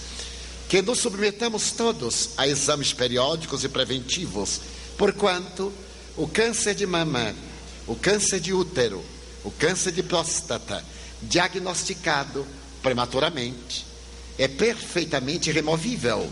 [0.69, 4.61] Que nos submetamos todos a exames periódicos e preventivos,
[4.97, 5.73] porquanto
[6.17, 7.35] o câncer de mama,
[7.87, 9.05] o câncer de útero,
[9.45, 10.85] o câncer de próstata,
[11.23, 12.47] diagnosticado
[12.89, 13.85] prematuramente,
[14.39, 16.27] é perfeitamente removível.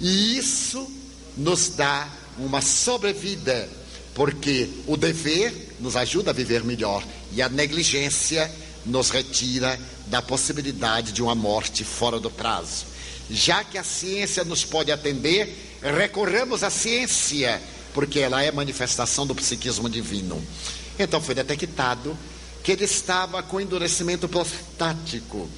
[0.00, 0.90] E isso
[1.36, 3.68] nos dá uma sobrevida,
[4.12, 8.50] porque o dever nos ajuda a viver melhor e a negligência
[8.84, 12.86] nos retira da possibilidade de uma morte fora do prazo.
[13.30, 17.62] Já que a ciência nos pode atender, recorremos à ciência,
[17.94, 20.44] porque ela é manifestação do psiquismo divino.
[20.98, 22.18] Então foi detectado
[22.64, 25.48] que ele estava com endurecimento prostático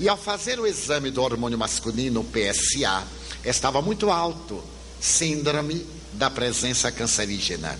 [0.00, 3.04] e ao fazer o exame do hormônio masculino, PSA,
[3.44, 4.62] estava muito alto,
[5.00, 7.78] síndrome da presença cancerígena.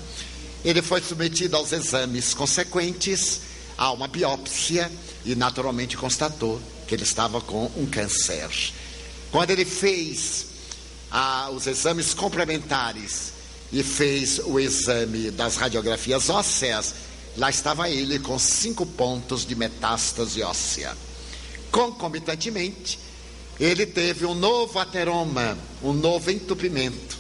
[0.65, 3.41] Ele foi submetido aos exames consequentes,
[3.77, 4.91] a uma biópsia
[5.25, 8.51] e naturalmente constatou que ele estava com um câncer.
[9.31, 10.47] Quando ele fez
[11.11, 13.33] ah, os exames complementares
[13.73, 16.95] e fez o exame das radiografias ósseas,
[17.37, 20.97] lá estava ele com cinco pontos de metástase óssea.
[21.71, 22.99] Concomitantemente,
[23.59, 27.19] ele teve um novo ateroma, um novo entupimento,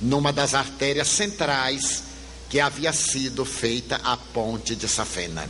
[0.00, 2.04] numa das artérias centrais
[2.48, 5.48] que havia sido feita a ponte de Safena.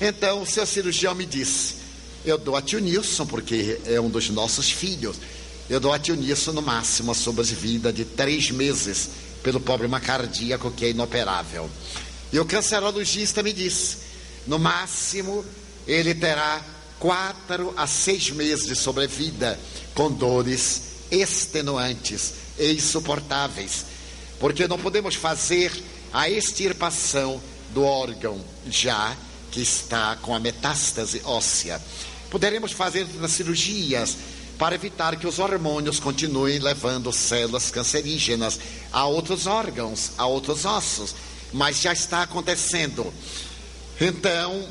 [0.00, 1.74] Então, o seu cirurgião me disse:
[2.24, 5.16] Eu dou a tio Nilson, porque é um dos nossos filhos,
[5.68, 9.10] eu dou a tio Nilson no máximo a sobrevida de três meses
[9.42, 11.68] pelo problema cardíaco que é inoperável.
[12.32, 13.98] E o cancerologista me disse:
[14.46, 15.44] no máximo
[15.86, 16.64] ele terá
[17.00, 19.58] quatro a seis meses de sobrevida
[19.94, 23.86] com dores extenuantes e insuportáveis,
[24.38, 25.72] porque não podemos fazer
[26.12, 27.40] a extirpação
[27.72, 28.38] do órgão
[28.68, 29.16] já
[29.50, 31.80] que está com a metástase óssea.
[32.30, 34.16] Poderemos fazer as cirurgias
[34.58, 38.60] para evitar que os hormônios continuem levando células cancerígenas
[38.92, 41.14] a outros órgãos, a outros ossos,
[41.52, 43.12] mas já está acontecendo.
[43.98, 44.68] Então,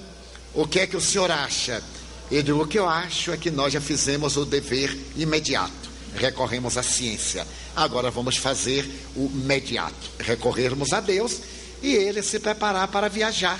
[0.53, 1.83] o que é que o senhor acha?
[2.31, 6.77] Eu digo, o que eu acho é que nós já fizemos o dever imediato, recorremos
[6.77, 7.47] à ciência.
[7.75, 11.41] Agora vamos fazer o imediato, recorrermos a Deus
[11.81, 13.59] e ele se preparar para viajar.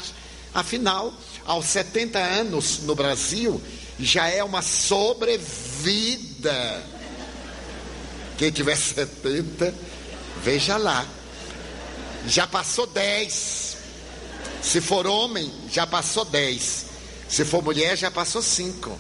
[0.54, 1.12] Afinal,
[1.46, 3.60] aos 70 anos no Brasil,
[4.00, 5.40] já é uma sobrevida.
[8.38, 9.74] Quem tiver 70,
[10.44, 11.08] veja lá.
[12.28, 13.78] Já passou 10.
[14.62, 16.89] Se for homem, já passou 10.
[17.30, 19.00] Se for mulher, já passou cinco.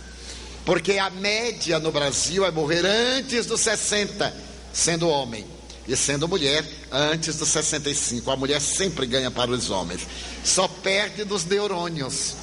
[0.63, 4.31] Porque a média no Brasil é morrer antes dos 60,
[4.71, 5.45] sendo homem.
[5.87, 8.29] E sendo mulher, antes dos 65.
[8.29, 10.01] A mulher sempre ganha para os homens.
[10.43, 12.35] Só perde nos neurônios.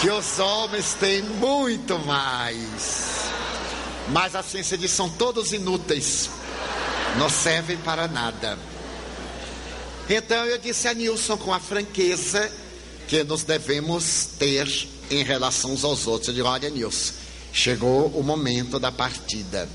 [0.00, 3.30] Que os homens têm muito mais.
[4.08, 6.28] Mas a ciência diz são todos inúteis.
[7.16, 8.58] Não servem para nada.
[10.10, 12.50] Então eu disse a Nilson com a franqueza
[13.08, 14.68] que nos devemos ter
[15.10, 16.28] em relação aos outros.
[16.28, 17.12] Eu digo, olha, Nilson,
[17.52, 19.68] chegou o momento da partida.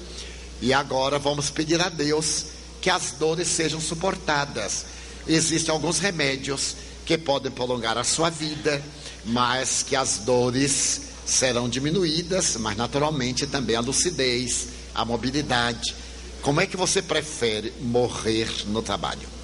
[0.61, 2.45] E agora vamos pedir a Deus
[2.81, 4.85] que as dores sejam suportadas.
[5.27, 6.75] Existem alguns remédios
[7.05, 8.83] que podem prolongar a sua vida,
[9.25, 15.95] mas que as dores serão diminuídas, mas naturalmente também a lucidez, a mobilidade.
[16.41, 19.38] Como é que você prefere morrer no trabalho?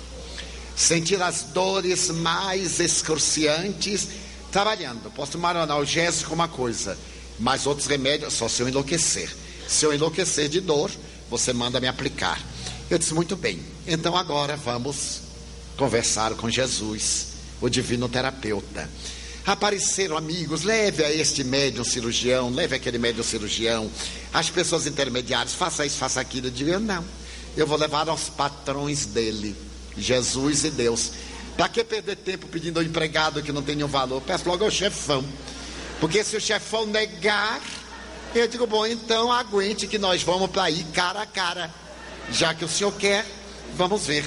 [0.75, 4.07] Sentir as dores mais excruciantes
[4.51, 5.11] trabalhando.
[5.11, 6.97] Posso tomar um analgésico, uma coisa,
[7.39, 9.29] mas outros remédios só se eu enlouquecer.
[9.67, 10.91] Se eu enlouquecer de dor,
[11.29, 12.41] você manda me aplicar.
[12.89, 15.21] Eu disse, muito bem, então agora vamos
[15.75, 17.27] conversar com Jesus,
[17.59, 18.89] o divino terapeuta.
[19.45, 23.91] Apareceram amigos, leve a este médium cirurgião, leve aquele médium cirurgião,
[24.33, 26.47] as pessoas intermediárias, faça isso, faça aquilo.
[26.47, 27.03] Eu digo, não,
[27.55, 29.55] eu vou levar aos patrões dele.
[29.97, 31.11] Jesus e Deus.
[31.57, 34.21] Para que perder tempo pedindo ao empregado que não tem nenhum valor?
[34.21, 35.23] Peço logo ao chefão.
[35.99, 37.61] Porque se o chefão negar,
[38.33, 41.73] eu digo, bom, então aguente que nós vamos para aí cara a cara.
[42.31, 43.25] Já que o senhor quer,
[43.75, 44.25] vamos ver.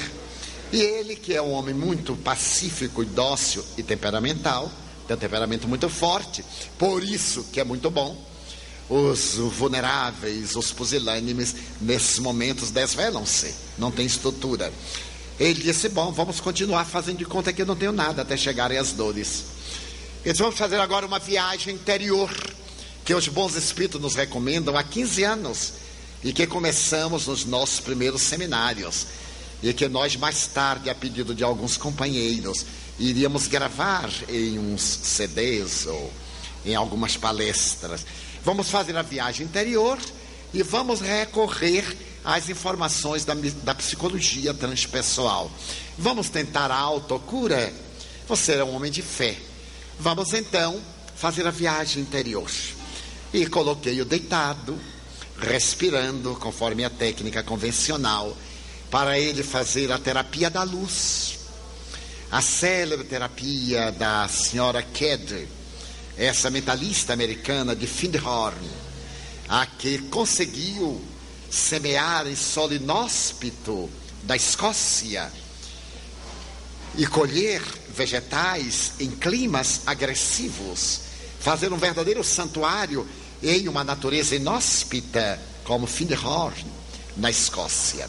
[0.72, 4.70] E ele, que é um homem muito pacífico dócil e temperamental,
[5.06, 6.44] tem um temperamento muito forte,
[6.78, 8.16] por isso que é muito bom,
[8.88, 14.72] os vulneráveis, os pusilânimes, nesses momentos desvelam-se, não tem estrutura.
[15.39, 18.76] Ele disse: Bom, vamos continuar fazendo de conta que eu não tenho nada até chegarem
[18.76, 19.45] as dores.
[20.24, 22.30] Eles vamos fazer agora uma viagem interior,
[23.05, 25.72] que os bons espíritos nos recomendam há 15 anos
[26.24, 29.07] e que começamos nos nossos primeiros seminários.
[29.62, 32.64] E que nós, mais tarde, a pedido de alguns companheiros,
[32.99, 36.12] iríamos gravar em uns CDs ou
[36.64, 38.05] em algumas palestras.
[38.45, 39.99] Vamos fazer a viagem interior
[40.55, 41.84] e vamos recorrer
[42.28, 45.50] às informações da, da psicologia transpessoal.
[45.96, 47.72] Vamos tentar a autocura?
[48.28, 49.34] Você é um homem de fé.
[49.98, 50.78] Vamos então
[51.16, 52.50] fazer a viagem interior.
[53.32, 54.78] E coloquei-o deitado,
[55.38, 58.36] respirando, conforme a técnica convencional,
[58.90, 61.38] para ele fazer a terapia da luz.
[62.30, 65.46] A célebre terapia da senhora Kedr,
[66.14, 68.68] essa mentalista americana de Findhorn,
[69.48, 71.02] a que conseguiu
[71.51, 73.88] semear em solo inóspito
[74.22, 75.30] da Escócia
[76.96, 77.62] e colher
[77.94, 81.01] vegetais em climas agressivos,
[81.40, 83.07] fazer um verdadeiro santuário
[83.42, 86.66] em uma natureza inóspita, como Findhorn,
[87.16, 88.09] na Escócia.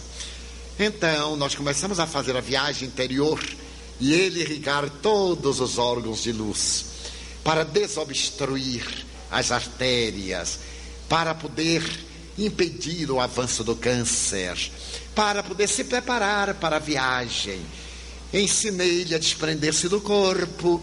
[0.80, 3.40] Então, nós começamos a fazer a viagem interior
[4.00, 6.86] e ele irrigar todos os órgãos de luz
[7.44, 10.60] para desobstruir as artérias,
[11.08, 11.84] para poder
[12.46, 14.72] impedir o avanço do câncer,
[15.14, 17.60] para poder se preparar para a viagem.
[18.34, 20.82] Ensinei-lhe a desprender-se do corpo,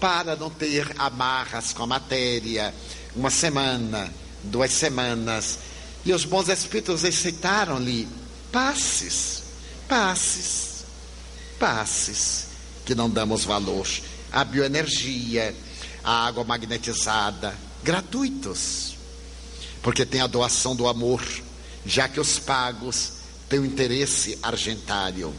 [0.00, 2.74] para não ter amarras com a matéria.
[3.14, 5.58] Uma semana, duas semanas.
[6.04, 8.08] E os bons espíritos aceitaram-lhe
[8.50, 9.42] passes,
[9.86, 10.84] passes,
[11.58, 12.46] passes,
[12.86, 13.86] que não damos valor.
[14.32, 15.54] A bioenergia,
[16.02, 18.94] a água magnetizada, gratuitos,
[19.82, 21.22] porque tem a doação do amor,
[21.84, 23.12] já que os pagos
[23.48, 25.34] têm o interesse argentário.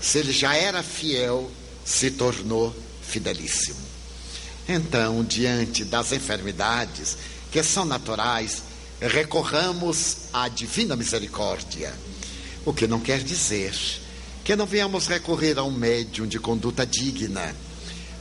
[0.00, 1.50] Se ele já era fiel,
[1.84, 2.72] se tornou
[3.02, 3.80] fidelíssimo.
[4.68, 7.18] Então, diante das enfermidades
[7.50, 8.62] que são naturais,
[9.00, 11.92] recorramos à divina misericórdia
[12.64, 13.74] o que não quer dizer
[14.44, 17.54] que não venhamos recorrer a um médium de conduta digna,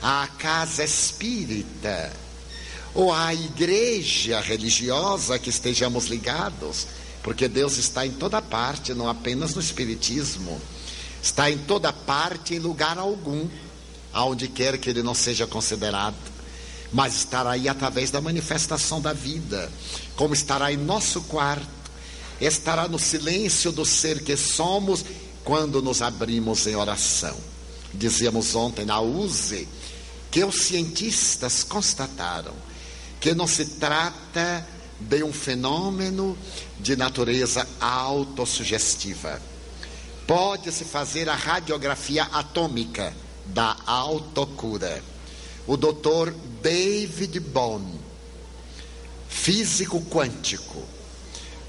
[0.01, 2.11] à casa espírita,
[2.93, 6.87] ou à igreja religiosa que estejamos ligados,
[7.21, 10.59] porque Deus está em toda parte, não apenas no Espiritismo,
[11.21, 13.47] está em toda parte, em lugar algum,
[14.13, 16.15] aonde quer que ele não seja considerado,
[16.91, 19.69] mas estará aí através da manifestação da vida,
[20.15, 21.77] como estará em nosso quarto.
[22.39, 25.03] Estará no silêncio do ser que somos
[25.43, 27.35] quando nos abrimos em oração.
[27.93, 29.67] Dizíamos ontem na USE
[30.31, 32.53] que os cientistas constataram
[33.19, 34.65] que não se trata
[34.99, 36.37] de um fenômeno
[36.79, 39.41] de natureza autossugestiva.
[40.25, 43.15] Pode-se fazer a radiografia atômica
[43.45, 45.03] da autocura.
[45.65, 47.97] O doutor David Bohm,
[49.27, 50.83] físico quântico,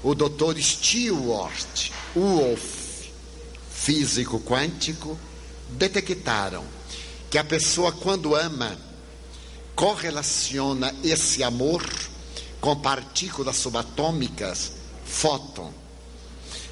[0.03, 0.57] o Dr.
[0.59, 3.07] Stewart Wolf,
[3.69, 5.17] físico quântico,
[5.69, 6.78] detectaram
[7.29, 8.75] que a pessoa, quando ama,
[9.75, 11.83] correlaciona esse amor
[12.59, 14.73] com partículas subatômicas,
[15.05, 15.71] fóton.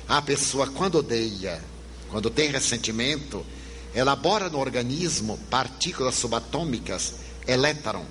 [0.07, 1.63] A pessoa, quando odeia,
[2.09, 3.45] quando tem ressentimento,
[3.93, 7.15] elabora no organismo partículas subatômicas,
[7.47, 8.05] elétron.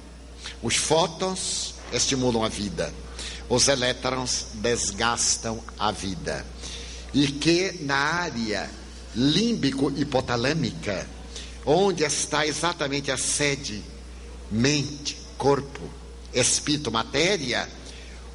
[0.63, 2.93] Os fótons estimulam a vida,
[3.49, 6.47] os elétrons desgastam a vida.
[7.13, 8.71] E que na área
[9.15, 11.07] límbico-hipotalâmica,
[11.67, 13.83] onde está exatamente a sede
[14.51, 15.81] mente, corpo,
[16.33, 17.69] espírito, matéria,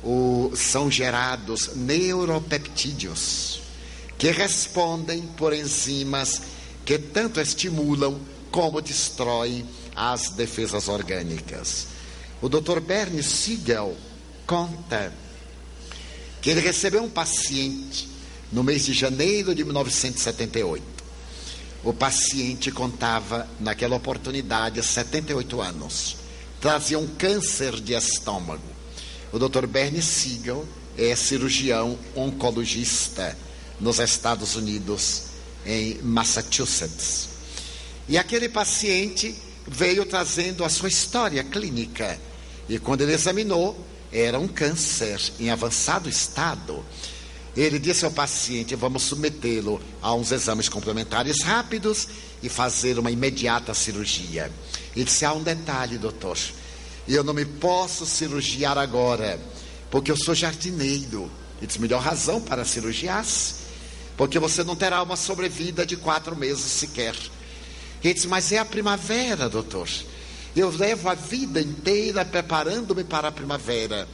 [0.03, 3.61] o, são gerados neuropeptídeos
[4.17, 6.41] que respondem por enzimas
[6.85, 8.19] que tanto estimulam
[8.51, 9.65] como destroem
[9.95, 11.87] as defesas orgânicas.
[12.41, 12.79] O Dr.
[12.81, 13.95] Bernie Siegel
[14.45, 15.13] conta
[16.41, 18.09] que ele recebeu um paciente
[18.51, 21.00] no mês de janeiro de 1978.
[21.83, 26.17] O paciente contava, naquela oportunidade, 78 anos.
[26.59, 28.61] Trazia um câncer de estômago.
[29.31, 29.65] O Dr.
[29.65, 33.35] Bernie Siegel é cirurgião oncologista
[33.79, 35.23] nos Estados Unidos,
[35.65, 37.29] em Massachusetts.
[38.07, 39.35] E aquele paciente
[39.67, 42.19] veio trazendo a sua história clínica.
[42.69, 46.85] E quando ele examinou, era um câncer em avançado estado.
[47.55, 52.07] Ele disse ao paciente: vamos submetê-lo a uns exames complementares rápidos
[52.41, 54.51] e fazer uma imediata cirurgia.
[54.95, 56.37] Ele disse: há um detalhe, doutor.
[57.07, 59.39] Eu não me posso cirurgiar agora,
[59.89, 61.29] porque eu sou jardineiro.
[61.57, 63.55] Ele disse: melhor razão para cirurgiar-se,
[64.15, 67.15] porque você não terá uma sobrevida de quatro meses sequer.
[68.03, 69.89] Ele disse: mas é a primavera, doutor.
[70.55, 74.07] Eu levo a vida inteira preparando-me para a primavera.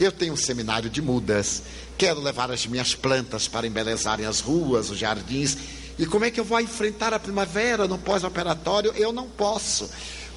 [0.00, 1.62] Eu tenho um seminário de mudas.
[1.96, 5.56] Quero levar as minhas plantas para embelezarem as ruas, os jardins.
[5.98, 8.92] E como é que eu vou enfrentar a primavera no pós-operatório?
[8.96, 9.88] Eu não posso.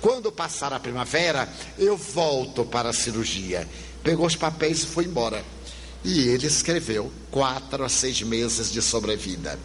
[0.01, 3.67] Quando passar a primavera, eu volto para a cirurgia.
[4.03, 5.43] Pegou os papéis e foi embora.
[6.03, 9.57] E ele escreveu quatro a seis meses de sobrevida.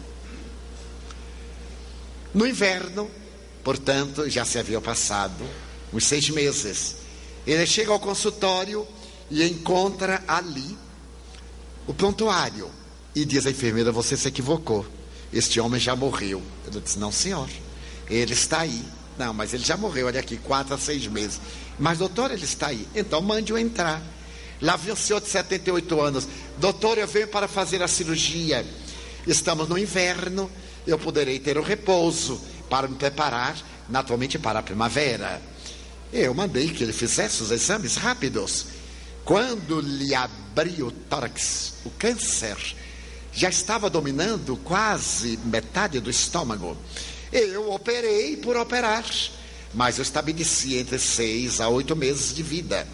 [2.33, 3.11] No inverno,
[3.63, 5.45] portanto, já se havia passado
[5.93, 6.95] uns seis meses.
[7.45, 8.87] Ele chega ao consultório
[9.31, 10.77] e encontra ali
[11.87, 12.69] o prontuário
[13.15, 14.85] e diz à enfermeira: Você se equivocou.
[15.33, 16.41] Este homem já morreu.
[16.69, 17.49] Ela disse: Não, senhor.
[18.09, 18.83] Ele está aí.
[19.17, 21.39] Não, mas ele já morreu, olha aqui, quatro a seis meses.
[21.79, 22.87] Mas, doutor, ele está aí.
[22.93, 24.01] Então, mande-o entrar.
[24.61, 26.27] Lá vem o senhor de 78 anos.
[26.57, 28.65] Doutor, eu venho para fazer a cirurgia.
[29.25, 30.51] Estamos no inverno.
[30.85, 33.55] Eu poderei ter o repouso para me preparar,
[33.89, 35.41] naturalmente, para a primavera.
[36.11, 38.80] Eu mandei que ele fizesse os exames rápidos.
[39.23, 42.57] Quando lhe abriu o tórax, o câncer
[43.33, 46.75] já estava dominando quase metade do estômago.
[47.31, 49.05] Eu operei por operar,
[49.73, 52.87] mas eu estabeleci entre seis a oito meses de vida.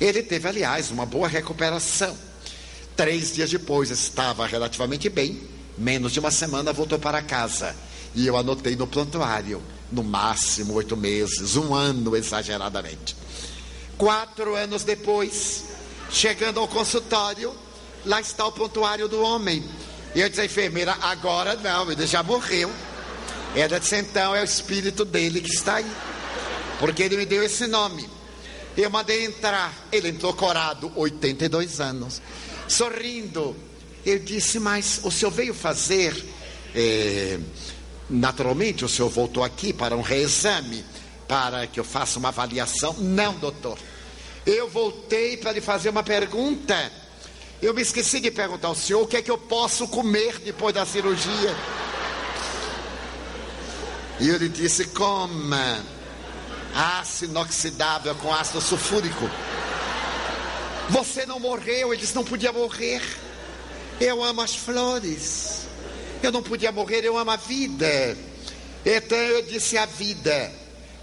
[0.00, 2.16] Ele teve, aliás, uma boa recuperação.
[2.96, 5.40] Três dias depois estava relativamente bem,
[5.78, 7.74] menos de uma semana voltou para casa.
[8.14, 13.16] E eu anotei no prontuário, no máximo oito meses, um ano exageradamente.
[14.02, 15.62] Quatro anos depois,
[16.10, 17.54] chegando ao consultório,
[18.04, 19.64] lá está o prontuário do homem.
[20.12, 22.68] E eu disse à enfermeira: agora não, ele já morreu.
[23.54, 25.86] Ela disse: então é o espírito dele que está aí,
[26.80, 28.10] porque ele me deu esse nome.
[28.76, 29.72] Eu mandei entrar.
[29.92, 32.20] Ele entrou corado, 82 anos,
[32.66, 33.54] sorrindo.
[34.04, 36.12] Eu disse: mas o senhor veio fazer.
[36.74, 37.38] Eh,
[38.10, 40.84] naturalmente, o senhor voltou aqui para um reexame,
[41.28, 42.96] para que eu faça uma avaliação.
[42.98, 43.78] Não, doutor.
[44.46, 46.90] Eu voltei para lhe fazer uma pergunta.
[47.60, 50.74] Eu me esqueci de perguntar ao senhor o que é que eu posso comer depois
[50.74, 51.54] da cirurgia.
[54.18, 55.84] E ele disse: coma
[56.74, 59.30] aço inoxidável com ácido sulfúrico.
[60.90, 63.00] Você não morreu, ele disse: não podia morrer.
[64.00, 65.68] Eu amo as flores.
[66.20, 68.16] Eu não podia morrer, eu amo a vida.
[68.84, 70.52] Então eu disse à vida: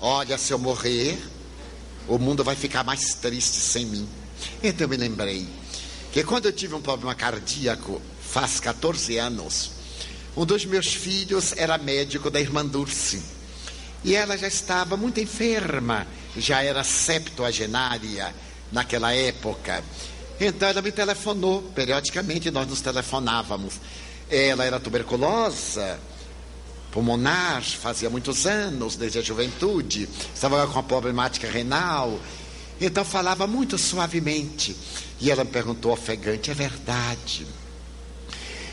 [0.02, 1.18] Olha, se eu morrer,
[2.10, 4.10] o mundo vai ficar mais triste sem mim.
[4.64, 5.48] Então me lembrei
[6.12, 9.72] que quando eu tive um problema cardíaco, faz 14 anos,
[10.36, 13.22] um dos meus filhos era médico da irmã Dulce.
[14.04, 18.34] E ela já estava muito enferma, já era septuagenária
[18.72, 19.84] naquela época.
[20.40, 23.76] Então ela me telefonou, periodicamente nós nos telefonávamos.
[24.30, 26.00] Ela era tuberculosa,
[26.92, 32.20] pulmonar, fazia muitos anos, desde a juventude, estava com uma problemática renal,
[32.80, 34.76] então falava muito suavemente.
[35.20, 37.46] E ela me perguntou, ofegante, é verdade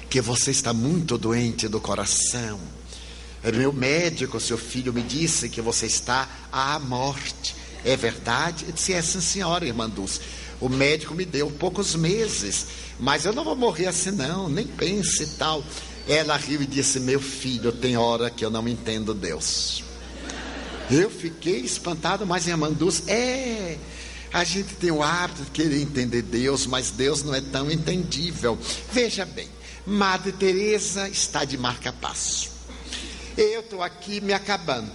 [0.09, 2.61] que você está muito doente do coração?
[3.55, 7.55] Meu médico, seu filho, me disse que você está à morte.
[7.85, 8.65] É verdade?
[8.67, 10.21] Eu disse: É, sim, senhora, irmã Dulce.
[10.61, 12.67] O médico me deu poucos meses,
[12.99, 15.63] mas eu não vou morrer assim, não, nem pense e tal.
[16.09, 19.83] Ela riu e disse: Meu filho, tem hora que eu não entendo Deus.
[20.91, 23.77] Eu fiquei espantado, mas irmã Dulce, é.
[24.33, 28.59] A gente tem o hábito de querer entender Deus, mas Deus não é tão entendível.
[28.93, 29.49] Veja bem,
[29.87, 32.51] Madre Teresa está de marca-passo.
[33.37, 34.91] Eu estou aqui me acabando.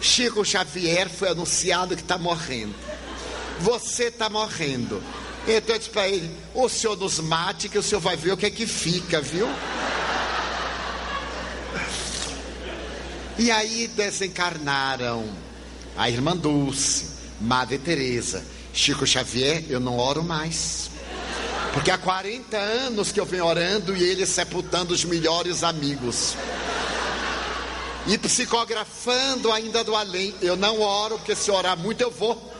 [0.00, 2.74] Chico Xavier foi anunciado que está morrendo.
[3.60, 5.02] Você está morrendo.
[5.46, 8.36] Então eu disse para ele: o senhor nos mate, que o senhor vai ver o
[8.36, 9.46] que é que fica, viu?
[13.38, 15.28] E aí desencarnaram
[15.96, 17.06] a irmã Dulce,
[17.40, 20.90] Madre Teresa, Chico Xavier, eu não oro mais.
[21.72, 26.36] Porque há 40 anos que eu venho orando e ele sepultando os melhores amigos.
[28.06, 30.34] E psicografando ainda do além.
[30.40, 32.52] Eu não oro, porque se orar muito eu vou.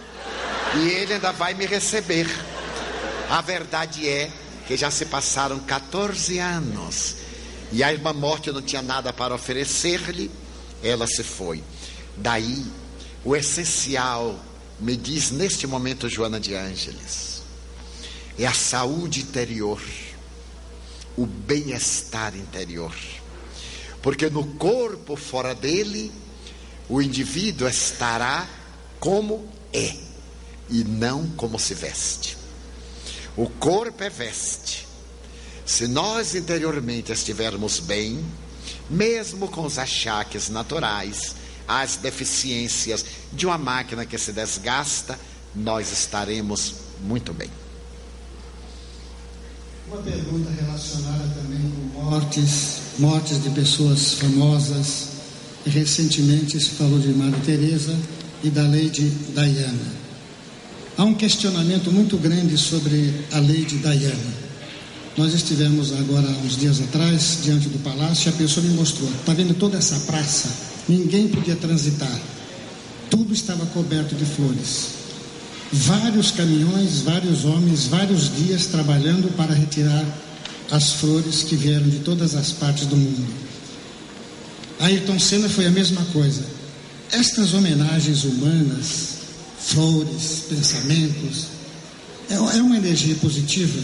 [0.77, 2.27] E ele ainda vai me receber.
[3.31, 4.31] A verdade é
[4.67, 7.17] que já se passaram 14 anos.
[7.73, 10.31] E a irmã Morte não tinha nada para oferecer-lhe
[10.85, 11.65] ela se foi.
[12.17, 12.65] Daí,
[13.25, 14.39] o essencial,
[14.79, 17.43] me diz neste momento Joana de Ângeles,
[18.39, 19.81] é a saúde interior,
[21.17, 22.95] o bem-estar interior.
[24.03, 26.13] Porque no corpo fora dele,
[26.89, 28.47] o indivíduo estará
[29.01, 29.97] como é
[30.69, 32.37] e não como se veste.
[33.37, 34.84] O corpo é veste.
[35.67, 38.23] Se nós interiormente estivermos bem,
[38.91, 41.35] mesmo com os achaques naturais,
[41.67, 45.19] as deficiências de uma máquina que se desgasta,
[45.55, 47.51] nós estaremos muito bem.
[49.89, 55.09] Uma pergunta relacionada também com mortes, mortes de pessoas famosas.
[55.65, 57.99] Recentemente se falou de Madre Teresa
[58.43, 59.95] e da lei de Diana.
[60.97, 64.44] Há um questionamento muito grande sobre a lei de Diana.
[65.17, 69.33] Nós estivemos agora, uns dias atrás, diante do palácio, e a pessoa me mostrou: está
[69.33, 70.51] vendo toda essa praça?
[70.89, 72.21] Ninguém podia transitar.
[73.09, 74.89] Tudo estava coberto de flores.
[75.73, 80.05] Vários caminhões, vários homens, vários dias trabalhando para retirar
[80.71, 83.25] as flores que vieram de todas as partes do mundo.
[84.81, 86.43] Ayrton Senna foi a mesma coisa.
[87.13, 89.09] Estas homenagens humanas,
[89.61, 91.47] flores, pensamentos,
[92.29, 93.81] é, é uma energia positiva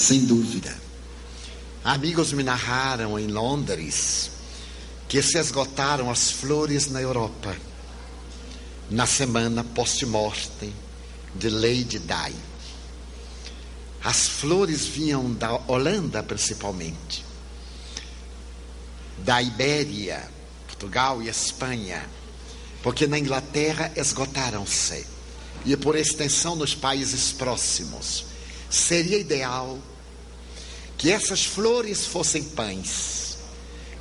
[0.00, 0.74] sem dúvida.
[1.84, 4.30] Amigos me narraram em Londres
[5.06, 7.54] que se esgotaram as flores na Europa
[8.90, 10.74] na semana post-mortem
[11.34, 12.34] de Lady Di.
[14.02, 17.22] As flores vinham da Holanda principalmente,
[19.18, 20.28] da Ibéria,
[20.66, 22.08] Portugal e Espanha,
[22.82, 25.06] porque na Inglaterra esgotaram-se
[25.66, 28.24] e por extensão nos países próximos.
[28.70, 29.78] Seria ideal
[31.00, 33.38] que essas flores fossem pães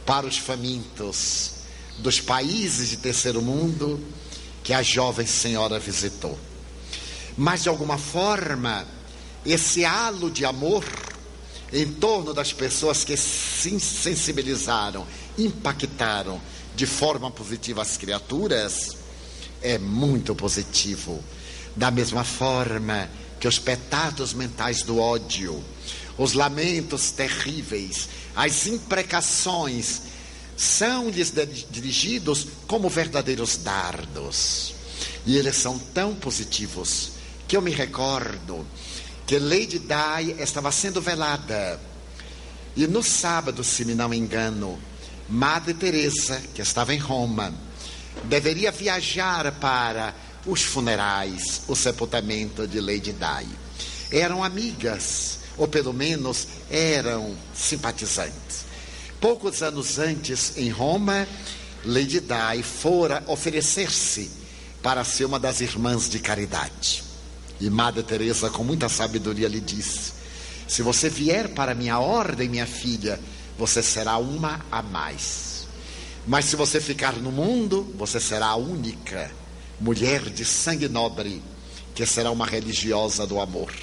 [0.06, 1.52] para os famintos
[2.00, 4.06] dos países de terceiro mundo
[4.62, 6.38] que a jovem senhora visitou.
[7.38, 8.86] Mas de alguma forma,
[9.46, 10.84] esse halo de amor
[11.72, 16.42] em torno das pessoas que se sensibilizaram, impactaram
[16.76, 18.98] de forma positiva as criaturas,
[19.62, 21.24] é muito positivo.
[21.78, 25.64] Da mesma forma que os petardos mentais do ódio,
[26.20, 30.02] os lamentos terríveis, as imprecações,
[30.58, 31.34] são-lhes
[31.72, 34.76] dirigidos como verdadeiros dardos.
[35.26, 37.12] E eles são tão positivos
[37.48, 38.68] que eu me recordo
[39.26, 41.80] que Lady Di estava sendo velada.
[42.76, 44.78] E no sábado, se me não engano,
[45.30, 47.54] Madre Teresa, que estava em Roma,
[48.26, 50.14] deveria viajar para
[50.46, 53.48] os funerais, o sepultamento de Lady Di.
[54.12, 58.66] Eram amigas, ou pelo menos eram simpatizantes.
[59.20, 61.28] Poucos anos antes, em Roma,
[61.86, 64.32] Lady Di fora oferecer-se
[64.82, 67.04] para ser uma das irmãs de caridade.
[67.60, 70.14] E Madre Teresa, com muita sabedoria, lhe disse:
[70.66, 73.20] Se você vier para minha ordem, minha filha,
[73.58, 75.68] você será uma a mais.
[76.26, 79.30] Mas se você ficar no mundo, você será a única
[79.82, 81.42] mulher de sangue nobre,
[81.94, 83.74] que será uma religiosa do amor.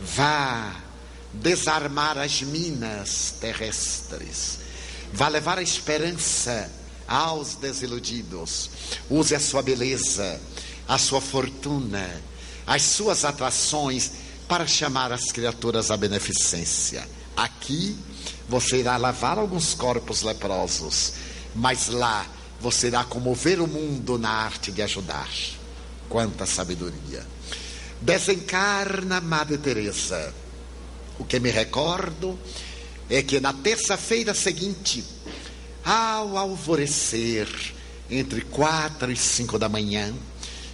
[0.00, 0.74] Vá
[1.32, 4.58] desarmar as minas terrestres,
[5.12, 6.70] vá levar a esperança
[7.06, 8.70] aos desiludidos.
[9.08, 10.40] Use a sua beleza,
[10.88, 12.22] a sua fortuna,
[12.66, 14.12] as suas atrações
[14.48, 17.06] para chamar as criaturas à beneficência.
[17.36, 17.96] Aqui
[18.48, 21.12] você irá lavar alguns corpos leprosos,
[21.54, 22.26] mas lá
[22.60, 25.28] você irá comover o mundo na arte de ajudar.
[26.08, 27.26] Quanta sabedoria!
[28.00, 30.32] Desencarna Madre Teresa.
[31.18, 32.38] O que me recordo
[33.08, 35.02] é que na terça-feira seguinte,
[35.84, 37.48] ao alvorecer,
[38.10, 40.14] entre quatro e cinco da manhã,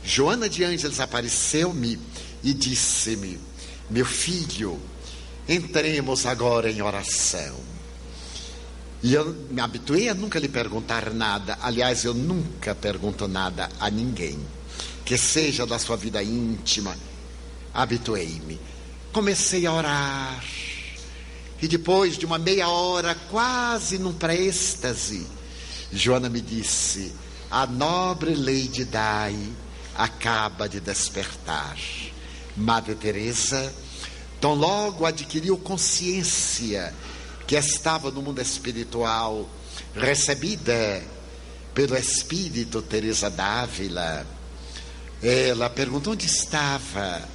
[0.04, 1.98] Joana de Ângeles apareceu-me
[2.42, 3.38] e disse-me:
[3.88, 4.80] Meu filho,
[5.48, 7.56] entremos agora em oração.
[9.02, 11.58] E eu me habituei a nunca lhe perguntar nada.
[11.60, 14.38] Aliás, eu nunca pergunto nada a ninguém,
[15.04, 16.96] que seja da sua vida íntima.
[17.72, 18.60] Habituei-me.
[19.12, 20.44] Comecei a orar.
[21.60, 25.26] E depois de uma meia hora, quase num pré-êxtase,
[25.92, 27.12] Joana me disse:
[27.50, 29.36] A nobre Lady Dai
[29.94, 31.76] acaba de despertar.
[32.56, 33.72] Madre Teresa,
[34.40, 36.92] tão logo adquiriu consciência
[37.46, 39.48] que estava no mundo espiritual,
[39.94, 41.02] recebida
[41.74, 44.26] pelo Espírito Teresa d'Ávila.
[45.22, 47.28] Ela perguntou onde estava.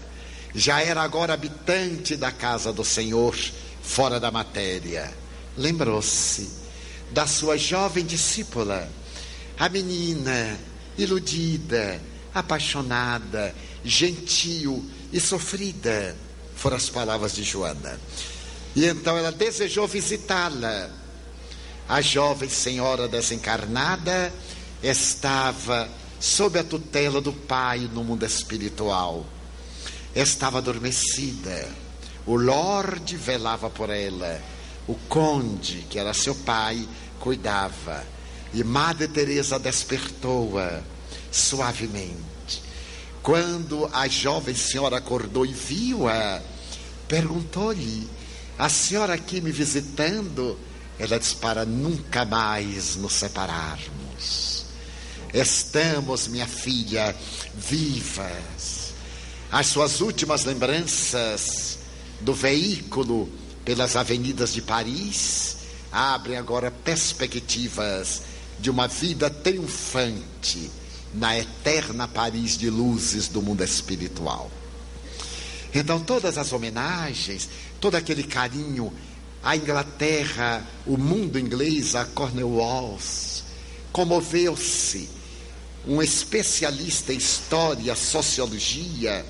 [0.58, 3.38] Já era agora habitante da casa do Senhor,
[3.84, 5.14] fora da matéria.
[5.56, 6.50] Lembrou-se
[7.12, 8.90] da sua jovem discípula,
[9.60, 10.58] a menina
[10.98, 12.02] iludida,
[12.34, 13.54] apaixonada,
[13.86, 14.84] gentil
[15.14, 16.16] e sofrida,
[16.56, 18.02] foram as palavras de Joana.
[18.76, 20.90] E então ela desejou visitá-la.
[21.88, 24.34] A jovem senhora desencarnada
[24.82, 25.88] estava
[26.20, 29.37] sob a tutela do pai no mundo espiritual.
[30.18, 31.70] Estava adormecida.
[32.26, 34.42] O Lorde velava por ela.
[34.88, 36.90] O conde, que era seu pai,
[37.20, 38.04] cuidava.
[38.52, 40.82] E Madre Teresa despertou-a
[41.32, 42.64] suavemente.
[43.22, 46.42] Quando a jovem senhora acordou e viu-a,
[47.08, 48.10] perguntou-lhe:
[48.58, 50.58] A senhora aqui me visitando?
[50.98, 54.66] Ela disse: Para nunca mais nos separarmos.
[55.32, 57.16] Estamos, minha filha,
[57.54, 58.77] vivas.
[59.52, 61.80] As suas últimas lembranças
[62.20, 63.30] do veículo
[63.64, 65.58] pelas avenidas de Paris
[65.92, 68.24] abrem agora perspectivas
[68.60, 70.70] de uma vida triunfante
[71.14, 74.52] na eterna Paris de luzes do mundo espiritual.
[75.74, 77.48] Então, todas as homenagens,
[77.80, 78.92] todo aquele carinho
[79.42, 83.00] à Inglaterra, o mundo inglês, a Cornwall,
[83.92, 85.10] comoveu-se.
[85.88, 89.26] Um especialista em história, sociologia,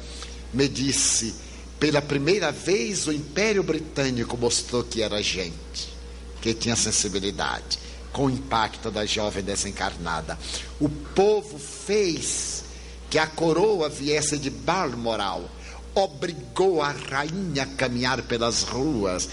[0.54, 1.34] me disse:
[1.80, 5.94] pela primeira vez o Império Britânico mostrou que era gente,
[6.42, 7.78] que tinha sensibilidade
[8.12, 10.40] com o impacto da jovem desencarnada.
[10.80, 12.64] O povo fez
[13.12, 15.48] que a coroa viesse de Balmoral,
[15.94, 19.30] obrigou a rainha a caminhar pelas ruas.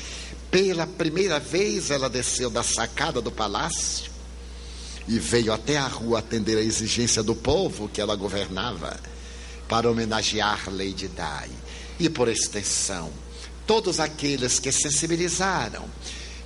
[0.50, 4.10] Pela primeira vez ela desceu da sacada do palácio
[5.08, 9.00] e veio até a rua atender a exigência do povo que ela governava
[9.68, 11.50] para homenagear Lady Di.
[11.98, 13.10] E por extensão,
[13.66, 15.84] todos aqueles que sensibilizaram.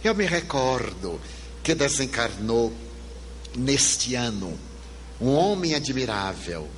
[0.02, 1.20] Eu me recordo
[1.62, 2.72] que desencarnou
[3.56, 4.58] neste ano.
[5.20, 6.68] Um homem admirável.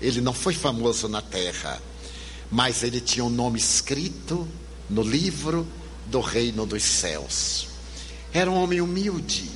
[0.00, 1.82] Ele não foi famoso na terra,
[2.50, 4.46] mas ele tinha um nome escrito
[4.88, 5.66] no livro
[6.06, 7.66] do reino dos céus.
[8.32, 9.50] Era um homem humilde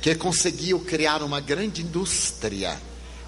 [0.00, 2.80] que conseguiu criar uma grande indústria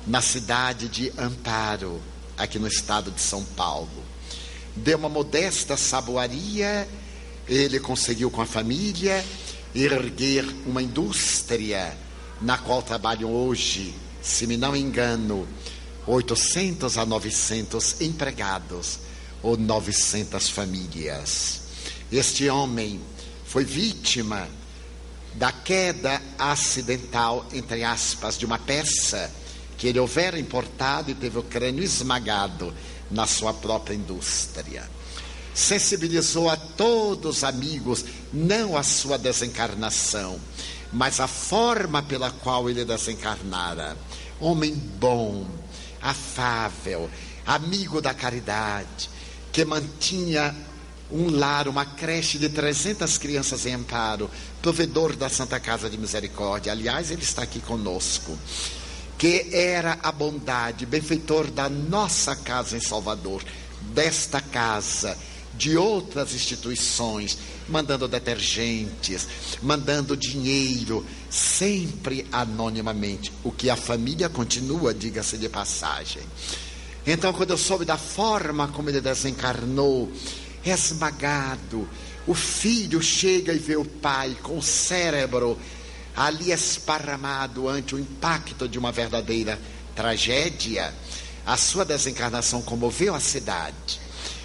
[0.06, 2.00] na cidade de Amparo,
[2.40, 4.02] aqui no estado de São Paulo.
[4.74, 6.88] Deu uma modesta saboaria,
[7.46, 9.24] ele conseguiu com a família
[9.74, 11.96] erguer uma indústria
[12.40, 15.46] na qual trabalham hoje, se me não engano,
[16.06, 19.00] 800 a 900 empregados
[19.42, 21.60] ou 900 famílias.
[22.10, 23.00] Este homem
[23.44, 24.48] foi vítima
[25.34, 29.30] da queda acidental, entre aspas, de uma peça
[29.80, 32.72] que ele houvera importado e teve o crânio esmagado
[33.10, 34.88] na sua própria indústria
[35.54, 40.40] sensibilizou a todos os amigos, não a sua desencarnação,
[40.92, 43.96] mas a forma pela qual ele desencarnara.
[44.40, 45.46] Homem bom,
[46.00, 47.10] afável,
[47.46, 49.10] amigo da caridade,
[49.52, 50.54] que mantinha
[51.10, 54.30] um lar, uma creche de 300 crianças em amparo,
[54.62, 56.70] provedor da Santa Casa de Misericórdia.
[56.70, 58.38] Aliás, ele está aqui conosco.
[59.20, 63.44] Que era a bondade, benfeitor da nossa casa em Salvador,
[63.92, 65.14] desta casa
[65.52, 67.36] de outras instituições,
[67.68, 69.28] mandando detergentes,
[69.60, 76.22] mandando dinheiro, sempre anonimamente, o que a família continua, diga-se de passagem.
[77.06, 80.10] Então, quando eu soube da forma como ele desencarnou,
[80.64, 81.86] esmagado,
[82.26, 85.58] o filho chega e vê o pai com o cérebro
[86.16, 89.58] ali esparramado ante o impacto de uma verdadeira
[89.94, 90.94] tragédia,
[91.46, 94.00] a sua desencarnação comoveu a cidade.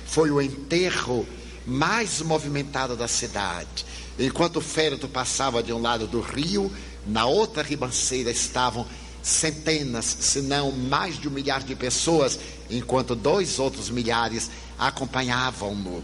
[0.05, 1.27] Foi o enterro
[1.65, 3.85] mais movimentado da cidade.
[4.17, 6.71] Enquanto o féretro passava de um lado do rio,
[7.05, 8.85] na outra ribanceira estavam
[9.21, 12.39] centenas, se não mais de um milhar de pessoas,
[12.69, 16.03] enquanto dois outros milhares acompanhavam-no.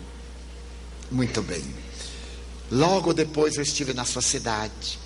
[1.12, 1.64] Muito bem.
[2.72, 4.98] Logo depois eu estive na sua cidade.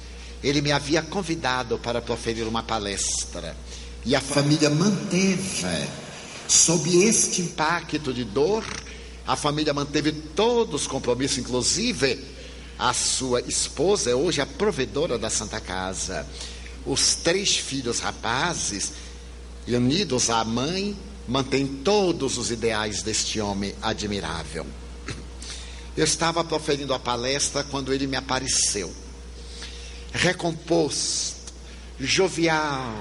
[0.46, 3.58] Ele me havia convidado para proferir uma palestra.
[4.06, 5.66] E a família manteve,
[6.48, 8.64] sob este impacto de dor,
[9.26, 12.24] a família manteve todos os compromissos, inclusive
[12.78, 16.28] a sua esposa é hoje a provedora da Santa Casa.
[16.86, 18.92] Os três filhos rapazes,
[19.68, 20.96] unidos à mãe,
[21.28, 24.68] mantêm todos os ideais deste homem admirável.
[25.98, 29.05] Eu estava proferindo a palestra quando ele me apareceu.
[30.16, 31.54] Recomposto,
[32.00, 32.96] jovial,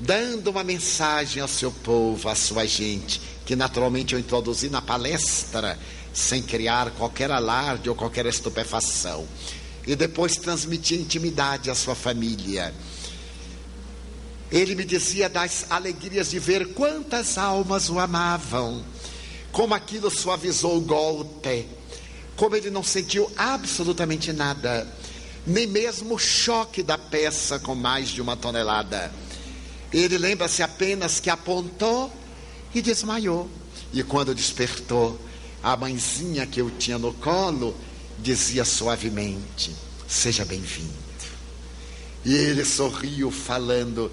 [0.00, 5.78] dando uma mensagem ao seu povo, à sua gente, que naturalmente eu introduzi na palestra,
[6.12, 9.24] sem criar qualquer alarde ou qualquer estupefação.
[9.86, 12.74] E depois transmitia intimidade à sua família.
[14.50, 18.84] Ele me dizia das alegrias de ver quantas almas o amavam,
[19.52, 21.68] como aquilo suavizou o golpe,
[22.34, 24.84] como ele não sentiu absolutamente nada,
[25.46, 29.12] nem mesmo o choque da peça com mais de uma tonelada.
[29.92, 32.12] Ele lembra-se apenas que apontou
[32.74, 33.48] e desmaiou.
[33.92, 35.20] E quando despertou,
[35.62, 37.76] a mãezinha que eu tinha no colo
[38.18, 39.74] dizia suavemente:
[40.08, 41.04] Seja bem-vindo.
[42.24, 44.10] E ele sorriu, falando: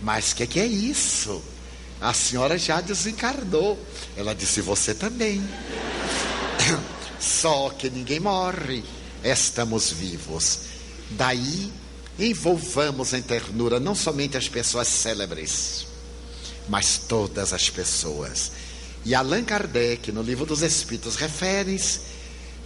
[0.00, 1.42] Mas o que, que é isso?
[2.00, 3.78] A senhora já desencarnou.
[4.16, 5.42] Ela disse: Você também.
[7.18, 8.84] Só que ninguém morre,
[9.22, 10.73] estamos vivos.
[11.16, 11.72] Daí
[12.18, 15.86] envolvamos em ternura não somente as pessoas célebres,
[16.68, 18.52] mas todas as pessoas.
[19.04, 22.00] E Allan Kardec, no livro dos Espíritos, refere-se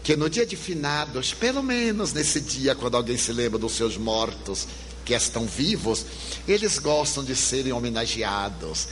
[0.02, 3.96] que no dia de finados, pelo menos nesse dia, quando alguém se lembra dos seus
[3.96, 4.66] mortos
[5.04, 6.06] que estão vivos,
[6.46, 8.88] eles gostam de serem homenageados,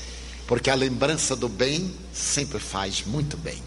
[0.46, 3.62] porque a lembrança do bem sempre faz muito bem.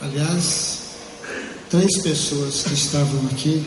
[0.00, 0.81] Aliás,
[1.72, 3.64] três pessoas que estavam aqui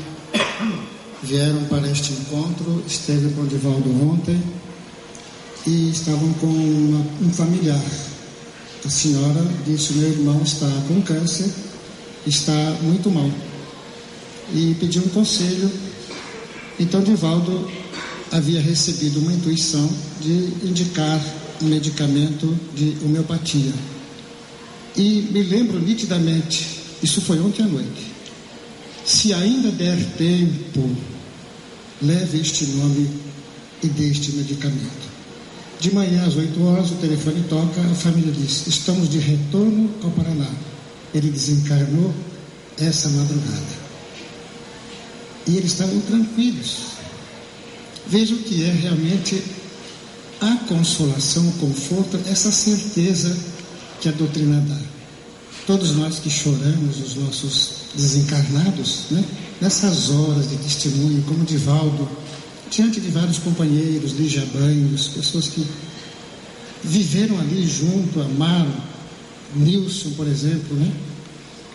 [1.24, 4.40] vieram para este encontro, esteve com o Divaldo ontem
[5.66, 7.82] e estavam com uma, um familiar.
[8.86, 11.50] A senhora disse: Meu irmão está com câncer,
[12.28, 12.54] está
[12.84, 13.28] muito mal.
[14.54, 15.72] E pediu um conselho.
[16.80, 17.68] Então, Divaldo
[18.32, 19.90] havia recebido uma intuição
[20.22, 21.20] de indicar
[21.60, 23.74] um medicamento de homeopatia.
[24.96, 28.12] E me lembro nitidamente, isso foi ontem à noite.
[29.06, 30.90] Se ainda der tempo,
[32.02, 33.08] leve este nome
[33.84, 35.06] e dê este medicamento.
[35.80, 40.10] De manhã, às 8 horas, o telefone toca, a família diz: Estamos de retorno ao
[40.10, 40.50] Paraná.
[41.14, 42.12] Ele desencarnou
[42.80, 43.86] essa madrugada.
[45.46, 46.78] E eles estavam tranquilos.
[48.08, 49.44] Vejam que é realmente
[50.42, 53.38] a consolação, o conforto, essa certeza
[54.02, 54.95] que a doutrina dá.
[55.66, 59.24] Todos nós que choramos, os nossos desencarnados, né?
[59.60, 62.08] nessas horas de testemunho, como Divaldo
[62.70, 65.66] diante de vários companheiros, Lígia Banhos, pessoas que
[66.84, 68.96] viveram ali junto, amaram.
[69.56, 70.92] Nilson, por exemplo, né?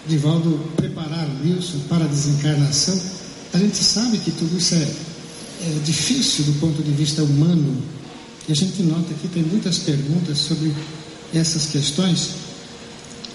[0.07, 3.01] Divaldo preparar Nilson para a desencarnação.
[3.55, 7.83] A gente sabe que tudo isso é, é difícil do ponto de vista humano.
[8.49, 10.75] E a gente nota que tem muitas perguntas sobre
[11.33, 12.31] essas questões.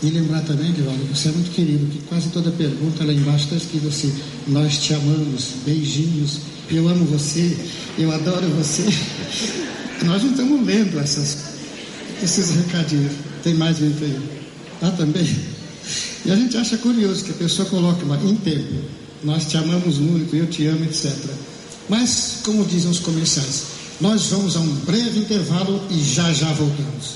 [0.04, 3.46] E lembrar também, Divaldo, que você é muito querido, que quase toda pergunta lá embaixo
[3.46, 4.14] está escrito assim:
[4.48, 6.40] Nós te amamos, beijinhos,
[6.70, 7.58] eu amo você,
[7.98, 8.84] eu adoro você.
[10.04, 11.38] Nós não estamos lendo essas,
[12.22, 13.14] esses recadinhos.
[13.44, 14.20] Tem mais gente aí?
[14.82, 15.28] Ah, também?
[16.26, 18.74] E a gente acha curioso que a pessoa coloque uma, em tempo.
[19.24, 21.12] Nós te amamos muito, eu te amo, etc.
[21.88, 23.64] Mas, como dizem os comerciais,
[24.02, 27.16] nós vamos a um breve intervalo e já já voltamos.